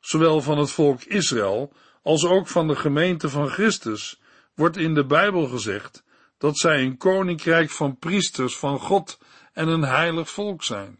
Zowel 0.00 0.40
van 0.40 0.58
het 0.58 0.70
volk 0.70 1.02
Israël 1.02 1.72
als 2.02 2.26
ook 2.26 2.48
van 2.48 2.68
de 2.68 2.76
gemeente 2.76 3.28
van 3.28 3.48
Christus 3.48 4.20
wordt 4.54 4.76
in 4.76 4.94
de 4.94 5.04
Bijbel 5.04 5.46
gezegd 5.46 6.03
dat 6.44 6.58
zij 6.58 6.82
een 6.82 6.96
koninkrijk 6.96 7.70
van 7.70 7.98
priesters 7.98 8.56
van 8.56 8.78
God 8.78 9.18
en 9.52 9.68
een 9.68 9.82
heilig 9.84 10.30
volk 10.30 10.62
zijn. 10.62 10.98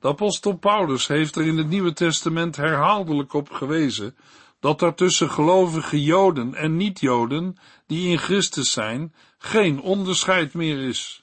De 0.00 0.08
apostel 0.08 0.56
Paulus 0.56 1.06
heeft 1.06 1.36
er 1.36 1.46
in 1.46 1.56
het 1.56 1.68
Nieuwe 1.68 1.92
Testament 1.92 2.56
herhaaldelijk 2.56 3.32
op 3.32 3.50
gewezen 3.50 4.16
dat 4.60 4.82
er 4.82 4.94
tussen 4.94 5.30
gelovige 5.30 6.02
Joden 6.02 6.54
en 6.54 6.76
niet-Joden, 6.76 7.56
die 7.86 8.08
in 8.08 8.18
Christus 8.18 8.72
zijn, 8.72 9.14
geen 9.38 9.80
onderscheid 9.80 10.54
meer 10.54 10.78
is. 10.88 11.20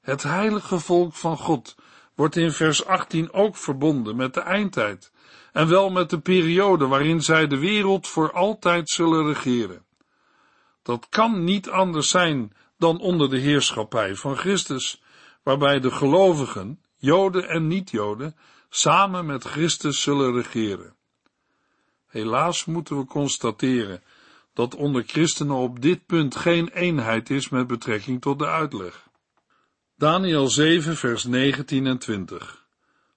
Het 0.00 0.22
heilige 0.22 0.78
volk 0.78 1.14
van 1.14 1.36
God 1.36 1.76
wordt 2.14 2.36
in 2.36 2.52
vers 2.52 2.84
18 2.84 3.32
ook 3.32 3.56
verbonden 3.56 4.16
met 4.16 4.34
de 4.34 4.40
eindtijd, 4.40 5.12
en 5.52 5.68
wel 5.68 5.90
met 5.90 6.10
de 6.10 6.20
periode 6.20 6.86
waarin 6.86 7.20
zij 7.20 7.46
de 7.46 7.58
wereld 7.58 8.08
voor 8.08 8.32
altijd 8.32 8.90
zullen 8.90 9.26
regeren. 9.26 9.88
Dat 10.82 11.06
kan 11.08 11.44
niet 11.44 11.68
anders 11.68 12.08
zijn 12.08 12.52
dan 12.78 13.00
onder 13.00 13.30
de 13.30 13.38
heerschappij 13.38 14.14
van 14.14 14.36
Christus, 14.36 15.02
waarbij 15.42 15.80
de 15.80 15.90
gelovigen, 15.90 16.80
Joden 16.96 17.48
en 17.48 17.66
niet-Joden, 17.66 18.36
samen 18.68 19.26
met 19.26 19.44
Christus 19.44 20.00
zullen 20.00 20.32
regeren. 20.34 20.94
Helaas 22.06 22.64
moeten 22.64 22.98
we 22.98 23.04
constateren 23.04 24.02
dat 24.54 24.74
onder 24.74 25.04
christenen 25.06 25.56
op 25.56 25.82
dit 25.82 26.06
punt 26.06 26.36
geen 26.36 26.68
eenheid 26.68 27.30
is 27.30 27.48
met 27.48 27.66
betrekking 27.66 28.20
tot 28.20 28.38
de 28.38 28.46
uitleg. 28.46 29.08
Daniel 29.96 30.48
7, 30.48 30.96
vers 30.96 31.24
19 31.24 31.86
en 31.86 31.98
20. 31.98 32.64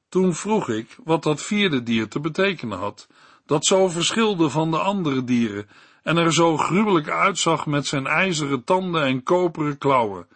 Toen 0.10 0.36
vroeg 0.36 0.70
ik 0.70 0.98
wat 1.04 1.24
dat 1.24 1.42
vierde 1.42 1.84
dier 1.84 2.08
te 2.08 2.20
betekenen 2.20 2.78
had, 2.78 3.08
dat 3.46 3.66
zo 3.66 3.90
verschilde 3.90 4.50
van 4.50 4.72
de 4.72 4.80
andere 4.80 5.24
dieren 5.24 5.68
en 6.04 6.18
er 6.18 6.34
zo 6.34 6.58
gruwelijk 6.58 7.10
uitzag 7.10 7.66
met 7.66 7.88
zijn 7.88 8.08
ijzeren 8.08 8.64
tanden 8.64 9.04
en 9.04 9.24
koperen 9.24 9.78
klauwen, 9.78 10.28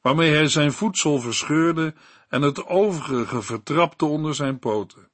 waarmee 0.00 0.32
hij 0.32 0.48
zijn 0.48 0.72
voedsel 0.72 1.20
verscheurde 1.20 1.94
en 2.28 2.42
het 2.42 2.66
overige 2.66 3.42
vertrapte 3.42 4.04
onder 4.04 4.34
zijn 4.34 4.58
poten. 4.58 5.08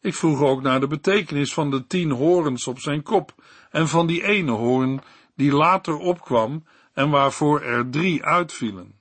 Ik 0.00 0.14
vroeg 0.14 0.40
ook 0.40 0.62
naar 0.62 0.80
de 0.80 0.86
betekenis 0.86 1.54
van 1.54 1.70
de 1.70 1.86
tien 1.86 2.10
horens 2.10 2.66
op 2.66 2.78
zijn 2.78 3.02
kop 3.02 3.34
en 3.70 3.88
van 3.88 4.06
die 4.06 4.24
ene 4.24 4.52
hoorn 4.52 5.00
die 5.34 5.52
later 5.52 5.96
opkwam 5.96 6.64
en 6.92 7.10
waarvoor 7.10 7.60
er 7.60 7.90
drie 7.90 8.24
uitvielen 8.24 9.00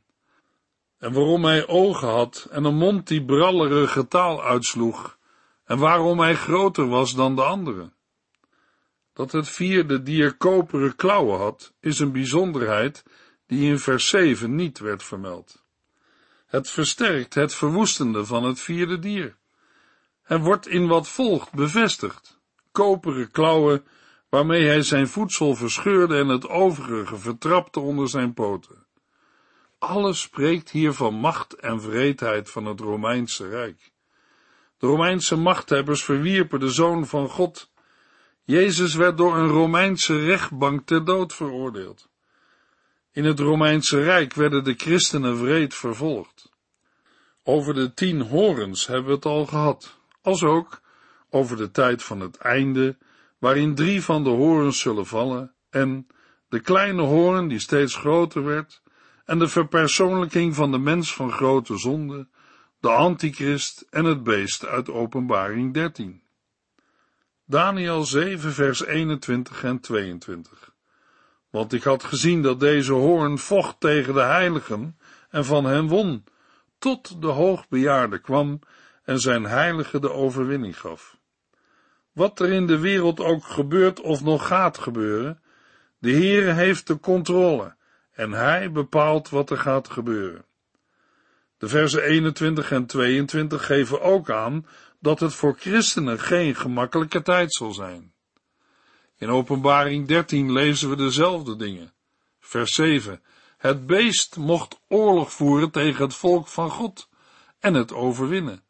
en 1.01 1.13
waarom 1.13 1.45
hij 1.45 1.67
ogen 1.67 2.07
had 2.07 2.47
en 2.51 2.63
een 2.63 2.75
mond 2.75 3.07
die 3.07 3.25
brallerige 3.25 4.07
taal 4.07 4.43
uitsloeg, 4.43 5.17
en 5.65 5.77
waarom 5.77 6.19
hij 6.19 6.35
groter 6.35 6.87
was 6.87 7.13
dan 7.15 7.35
de 7.35 7.43
anderen. 7.43 7.93
Dat 9.21 9.31
het 9.31 9.49
vierde 9.49 10.03
dier 10.03 10.33
koperen 10.33 10.95
klauwen 10.95 11.39
had, 11.39 11.73
is 11.79 11.99
een 11.99 12.11
bijzonderheid 12.11 13.03
die 13.47 13.69
in 13.69 13.79
vers 13.79 14.09
7 14.09 14.55
niet 14.55 14.79
werd 14.79 15.03
vermeld. 15.03 15.63
Het 16.45 16.69
versterkt 16.69 17.33
het 17.33 17.55
verwoestende 17.55 18.25
van 18.25 18.43
het 18.43 18.59
vierde 18.59 18.99
dier. 18.99 19.35
En 20.23 20.41
wordt 20.41 20.67
in 20.67 20.87
wat 20.87 21.07
volgt 21.07 21.53
bevestigd. 21.53 22.39
Koperen 22.71 23.31
klauwen, 23.31 23.85
waarmee 24.29 24.67
hij 24.67 24.81
zijn 24.81 25.07
voedsel 25.07 25.55
verscheurde 25.55 26.17
en 26.17 26.27
het 26.27 26.47
overige 26.47 27.17
vertrapte 27.17 27.79
onder 27.79 28.09
zijn 28.09 28.33
poten. 28.33 28.85
Alles 29.77 30.21
spreekt 30.21 30.69
hier 30.69 30.93
van 30.93 31.13
macht 31.13 31.53
en 31.53 31.81
vreedheid 31.81 32.49
van 32.49 32.65
het 32.65 32.79
Romeinse 32.79 33.47
Rijk. 33.47 33.91
De 34.77 34.87
Romeinse 34.87 35.35
machthebbers 35.35 36.03
verwierpen 36.03 36.59
de 36.59 36.69
Zoon 36.69 37.07
van 37.07 37.29
God. 37.29 37.70
Jezus 38.43 38.95
werd 38.95 39.17
door 39.17 39.37
een 39.37 39.47
Romeinse 39.47 40.19
rechtbank 40.19 40.85
ter 40.85 41.05
dood 41.05 41.33
veroordeeld. 41.33 42.09
In 43.11 43.25
het 43.25 43.39
Romeinse 43.39 44.03
Rijk 44.03 44.33
werden 44.33 44.63
de 44.63 44.73
christenen 44.73 45.41
wreed 45.43 45.75
vervolgd. 45.75 46.51
Over 47.43 47.73
de 47.73 47.93
tien 47.93 48.21
horens 48.21 48.87
hebben 48.87 49.05
we 49.05 49.15
het 49.15 49.25
al 49.25 49.45
gehad, 49.45 49.99
als 50.21 50.43
ook 50.43 50.81
over 51.29 51.57
de 51.57 51.71
tijd 51.71 52.03
van 52.03 52.19
het 52.19 52.37
einde, 52.37 52.97
waarin 53.37 53.75
drie 53.75 54.03
van 54.03 54.23
de 54.23 54.29
horens 54.29 54.79
zullen 54.79 55.05
vallen, 55.05 55.53
en 55.69 56.07
de 56.49 56.59
kleine 56.59 57.01
hoorn 57.01 57.47
die 57.47 57.59
steeds 57.59 57.95
groter 57.95 58.43
werd, 58.43 58.81
en 59.25 59.39
de 59.39 59.47
verpersoonlijking 59.47 60.55
van 60.55 60.71
de 60.71 60.77
mens 60.77 61.13
van 61.13 61.31
grote 61.31 61.77
zonde, 61.77 62.27
de 62.79 62.89
antichrist 62.89 63.85
en 63.89 64.05
het 64.05 64.23
beest 64.23 64.65
uit 64.65 64.89
openbaring 64.89 65.73
13. 65.73 66.21
Daniel 67.51 68.03
7 68.03 68.53
vers 68.53 68.85
21 68.85 69.63
en 69.63 69.79
22. 69.79 70.73
Want 71.49 71.73
ik 71.73 71.83
had 71.83 72.03
gezien 72.03 72.41
dat 72.41 72.59
deze 72.59 72.93
hoorn 72.93 73.37
vocht 73.37 73.79
tegen 73.79 74.13
de 74.13 74.21
heiligen 74.21 74.97
en 75.29 75.45
van 75.45 75.65
hen 75.65 75.87
won, 75.87 76.23
tot 76.79 77.21
de 77.21 77.27
hoogbejaarde 77.27 78.19
kwam 78.19 78.59
en 79.03 79.19
zijn 79.19 79.43
heilige 79.43 79.99
de 79.99 80.11
overwinning 80.11 80.79
gaf. 80.79 81.17
Wat 82.11 82.39
er 82.39 82.51
in 82.51 82.67
de 82.67 82.79
wereld 82.79 83.19
ook 83.19 83.43
gebeurt 83.43 83.99
of 84.01 84.23
nog 84.23 84.47
gaat 84.47 84.77
gebeuren, 84.77 85.41
de 85.97 86.11
Heere 86.11 86.51
heeft 86.51 86.87
de 86.87 86.99
controle 86.99 87.75
en 88.11 88.31
hij 88.31 88.71
bepaalt 88.71 89.29
wat 89.29 89.49
er 89.49 89.57
gaat 89.57 89.89
gebeuren. 89.89 90.45
De 91.57 91.67
versen 91.67 92.03
21 92.03 92.71
en 92.71 92.85
22 92.85 93.65
geven 93.65 94.01
ook 94.01 94.29
aan 94.29 94.65
dat 95.01 95.19
het 95.19 95.33
voor 95.33 95.55
christenen 95.59 96.19
geen 96.19 96.55
gemakkelijke 96.55 97.21
tijd 97.21 97.53
zal 97.53 97.71
zijn. 97.71 98.13
In 99.17 99.29
openbaring 99.29 100.07
13 100.07 100.51
lezen 100.51 100.89
we 100.89 100.95
dezelfde 100.95 101.55
dingen. 101.55 101.93
Vers 102.39 102.73
7. 102.73 103.21
Het 103.57 103.85
beest 103.85 104.37
mocht 104.37 104.79
oorlog 104.87 105.31
voeren 105.31 105.71
tegen 105.71 106.03
het 106.03 106.15
volk 106.15 106.47
van 106.47 106.69
God 106.69 107.09
en 107.59 107.73
het 107.73 107.93
overwinnen. 107.93 108.63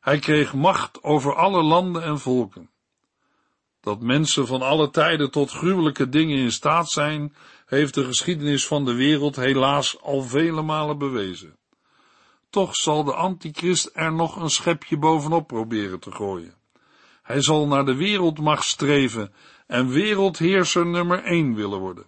Hij 0.00 0.18
kreeg 0.18 0.54
macht 0.54 1.02
over 1.02 1.34
alle 1.34 1.62
landen 1.62 2.02
en 2.02 2.18
volken. 2.18 2.70
Dat 3.80 4.00
mensen 4.00 4.46
van 4.46 4.62
alle 4.62 4.90
tijden 4.90 5.30
tot 5.30 5.50
gruwelijke 5.50 6.08
dingen 6.08 6.38
in 6.38 6.52
staat 6.52 6.90
zijn, 6.90 7.34
heeft 7.66 7.94
de 7.94 8.04
geschiedenis 8.04 8.66
van 8.66 8.84
de 8.84 8.94
wereld 8.94 9.36
helaas 9.36 10.00
al 10.00 10.22
vele 10.22 10.62
malen 10.62 10.98
bewezen. 10.98 11.57
Toch 12.50 12.76
zal 12.76 13.04
de 13.04 13.14
antichrist 13.14 13.90
er 13.92 14.12
nog 14.12 14.36
een 14.36 14.50
schepje 14.50 14.98
bovenop 14.98 15.46
proberen 15.46 16.00
te 16.00 16.12
gooien. 16.12 16.54
Hij 17.22 17.42
zal 17.42 17.66
naar 17.66 17.84
de 17.84 17.94
wereldmacht 17.94 18.64
streven 18.64 19.32
en 19.66 19.88
wereldheerser 19.88 20.86
nummer 20.86 21.24
één 21.24 21.54
willen 21.54 21.78
worden. 21.78 22.06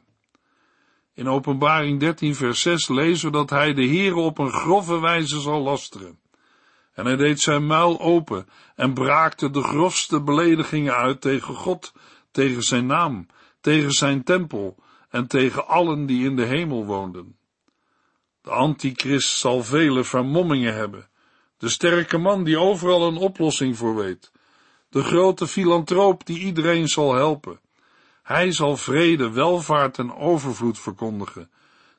In 1.15 1.29
openbaring 1.29 2.01
13 2.01 2.35
vers 2.35 2.61
6 2.61 2.89
lezen 2.89 3.31
we 3.31 3.37
dat 3.37 3.51
hij 3.51 3.75
de 3.75 3.87
Heere 3.87 4.21
op 4.21 4.39
een 4.39 4.53
grove 4.53 5.01
wijze 5.01 5.41
zal 5.41 5.61
lasteren. 5.61 6.19
En 6.93 7.07
hij 7.07 7.17
deed 7.17 7.41
zijn 7.41 7.67
muil 7.67 8.01
open 8.01 8.49
en 8.77 8.95
braakte 8.95 9.51
de 9.51 9.63
grofste 9.63 10.23
beledigingen 10.23 10.95
uit 10.95 11.21
tegen 11.21 11.55
God, 11.55 11.93
tegen 12.31 12.63
zijn 12.63 12.87
naam, 12.87 13.27
tegen 13.61 13.93
zijn 13.93 14.25
tempel 14.25 14.77
en 15.09 15.27
tegen 15.27 15.67
allen 15.67 16.07
die 16.07 16.25
in 16.25 16.37
de 16.37 16.45
hemel 16.45 16.85
woonden. 16.87 17.37
De 18.51 18.57
antichrist 18.57 19.37
zal 19.37 19.63
vele 19.63 20.05
vermommingen 20.05 20.75
hebben, 20.75 21.09
de 21.59 21.69
sterke 21.69 22.19
man 22.19 22.45
die 22.45 22.59
overal 22.59 23.07
een 23.07 23.17
oplossing 23.17 23.77
voor 23.77 23.95
weet, 23.97 24.33
de 24.89 25.03
grote 25.03 25.47
filantroop 25.47 26.27
die 26.27 26.39
iedereen 26.39 26.89
zal 26.89 27.15
helpen. 27.15 27.61
Hij 28.23 28.53
zal 28.53 28.77
vrede, 28.77 29.31
welvaart 29.31 29.99
en 29.99 30.15
overvloed 30.15 30.79
verkondigen, 30.79 31.51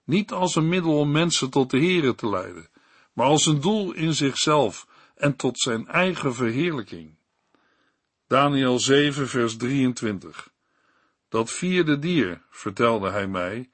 niet 0.03 0.31
als 0.31 0.55
een 0.55 0.69
middel 0.69 0.97
om 0.97 1.11
mensen 1.11 1.49
tot 1.49 1.69
de 1.69 1.79
Here 1.79 2.15
te 2.15 2.29
leiden, 2.29 2.69
maar 3.13 3.27
als 3.27 3.45
een 3.45 3.61
doel 3.61 3.93
in 3.93 4.13
zichzelf 4.13 4.87
en 5.15 5.35
tot 5.35 5.59
zijn 5.59 5.87
eigen 5.87 6.35
verheerlijking. 6.35 7.15
Daniel 8.27 8.79
7 8.79 9.27
vers 9.27 9.57
23 9.57 10.49
Dat 11.29 11.51
vierde 11.51 11.99
dier, 11.99 12.41
vertelde 12.49 13.09
hij 13.09 13.27
mij, 13.27 13.69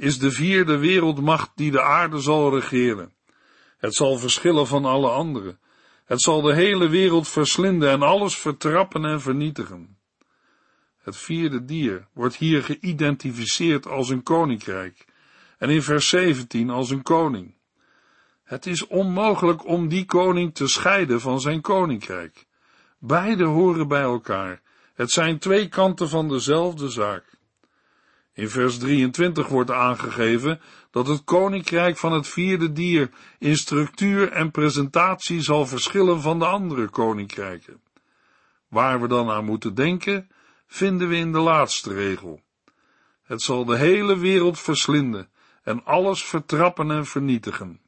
is 0.00 0.18
de 0.18 0.30
vierde 0.30 0.78
wereldmacht 0.78 1.50
die 1.54 1.70
de 1.70 1.82
aarde 1.82 2.20
zal 2.20 2.54
regeren. 2.54 3.12
Het 3.78 3.94
zal 3.94 4.18
verschillen 4.18 4.66
van 4.66 4.84
alle 4.84 5.08
anderen. 5.08 5.60
Het 6.04 6.20
zal 6.22 6.40
de 6.40 6.54
hele 6.54 6.88
wereld 6.88 7.28
verslinden 7.28 7.90
en 7.90 8.02
alles 8.02 8.36
vertrappen 8.36 9.04
en 9.04 9.20
vernietigen. 9.20 9.98
Het 10.98 11.16
vierde 11.16 11.64
dier 11.64 12.06
wordt 12.12 12.36
hier 12.36 12.62
geïdentificeerd 12.62 13.86
als 13.86 14.08
een 14.08 14.22
koninkrijk 14.22 15.04
en 15.58 15.70
in 15.70 15.82
vers 15.82 16.08
17 16.08 16.70
als 16.70 16.90
een 16.90 17.02
koning. 17.02 17.54
Het 18.42 18.66
is 18.66 18.86
onmogelijk 18.86 19.66
om 19.66 19.88
die 19.88 20.04
koning 20.04 20.54
te 20.54 20.68
scheiden 20.68 21.20
van 21.20 21.40
zijn 21.40 21.60
koninkrijk. 21.60 22.46
Beide 22.98 23.44
horen 23.44 23.88
bij 23.88 24.02
elkaar. 24.02 24.62
Het 24.94 25.10
zijn 25.10 25.38
twee 25.38 25.68
kanten 25.68 26.08
van 26.08 26.28
dezelfde 26.28 26.88
zaak. 26.88 27.24
In 28.40 28.50
vers 28.50 28.78
23 28.78 29.48
wordt 29.48 29.70
aangegeven 29.70 30.60
dat 30.90 31.06
het 31.06 31.24
koninkrijk 31.24 31.96
van 31.96 32.12
het 32.12 32.28
vierde 32.28 32.72
dier 32.72 33.10
in 33.38 33.56
structuur 33.56 34.32
en 34.32 34.50
presentatie 34.50 35.40
zal 35.40 35.66
verschillen 35.66 36.20
van 36.20 36.38
de 36.38 36.44
andere 36.46 36.88
koninkrijken. 36.88 37.82
Waar 38.68 39.00
we 39.00 39.08
dan 39.08 39.30
aan 39.30 39.44
moeten 39.44 39.74
denken, 39.74 40.30
vinden 40.66 41.08
we 41.08 41.16
in 41.16 41.32
de 41.32 41.38
laatste 41.38 41.92
regel. 41.92 42.40
Het 43.22 43.42
zal 43.42 43.64
de 43.64 43.76
hele 43.76 44.18
wereld 44.18 44.60
verslinden 44.60 45.30
en 45.62 45.84
alles 45.84 46.24
vertrappen 46.24 46.90
en 46.90 47.06
vernietigen. 47.06 47.80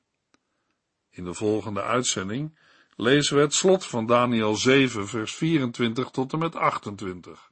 In 1.11 1.25
de 1.25 1.35
volgende 1.35 1.83
uitzending 1.83 2.59
lezen 2.97 3.37
we 3.37 3.43
het 3.43 3.55
slot 3.55 3.87
van 3.87 4.07
Daniel 4.07 4.57
7, 4.57 5.09
vers 5.09 5.35
24 5.35 6.11
tot 6.11 6.33
en 6.33 6.39
met 6.39 6.57
28. 6.57 7.52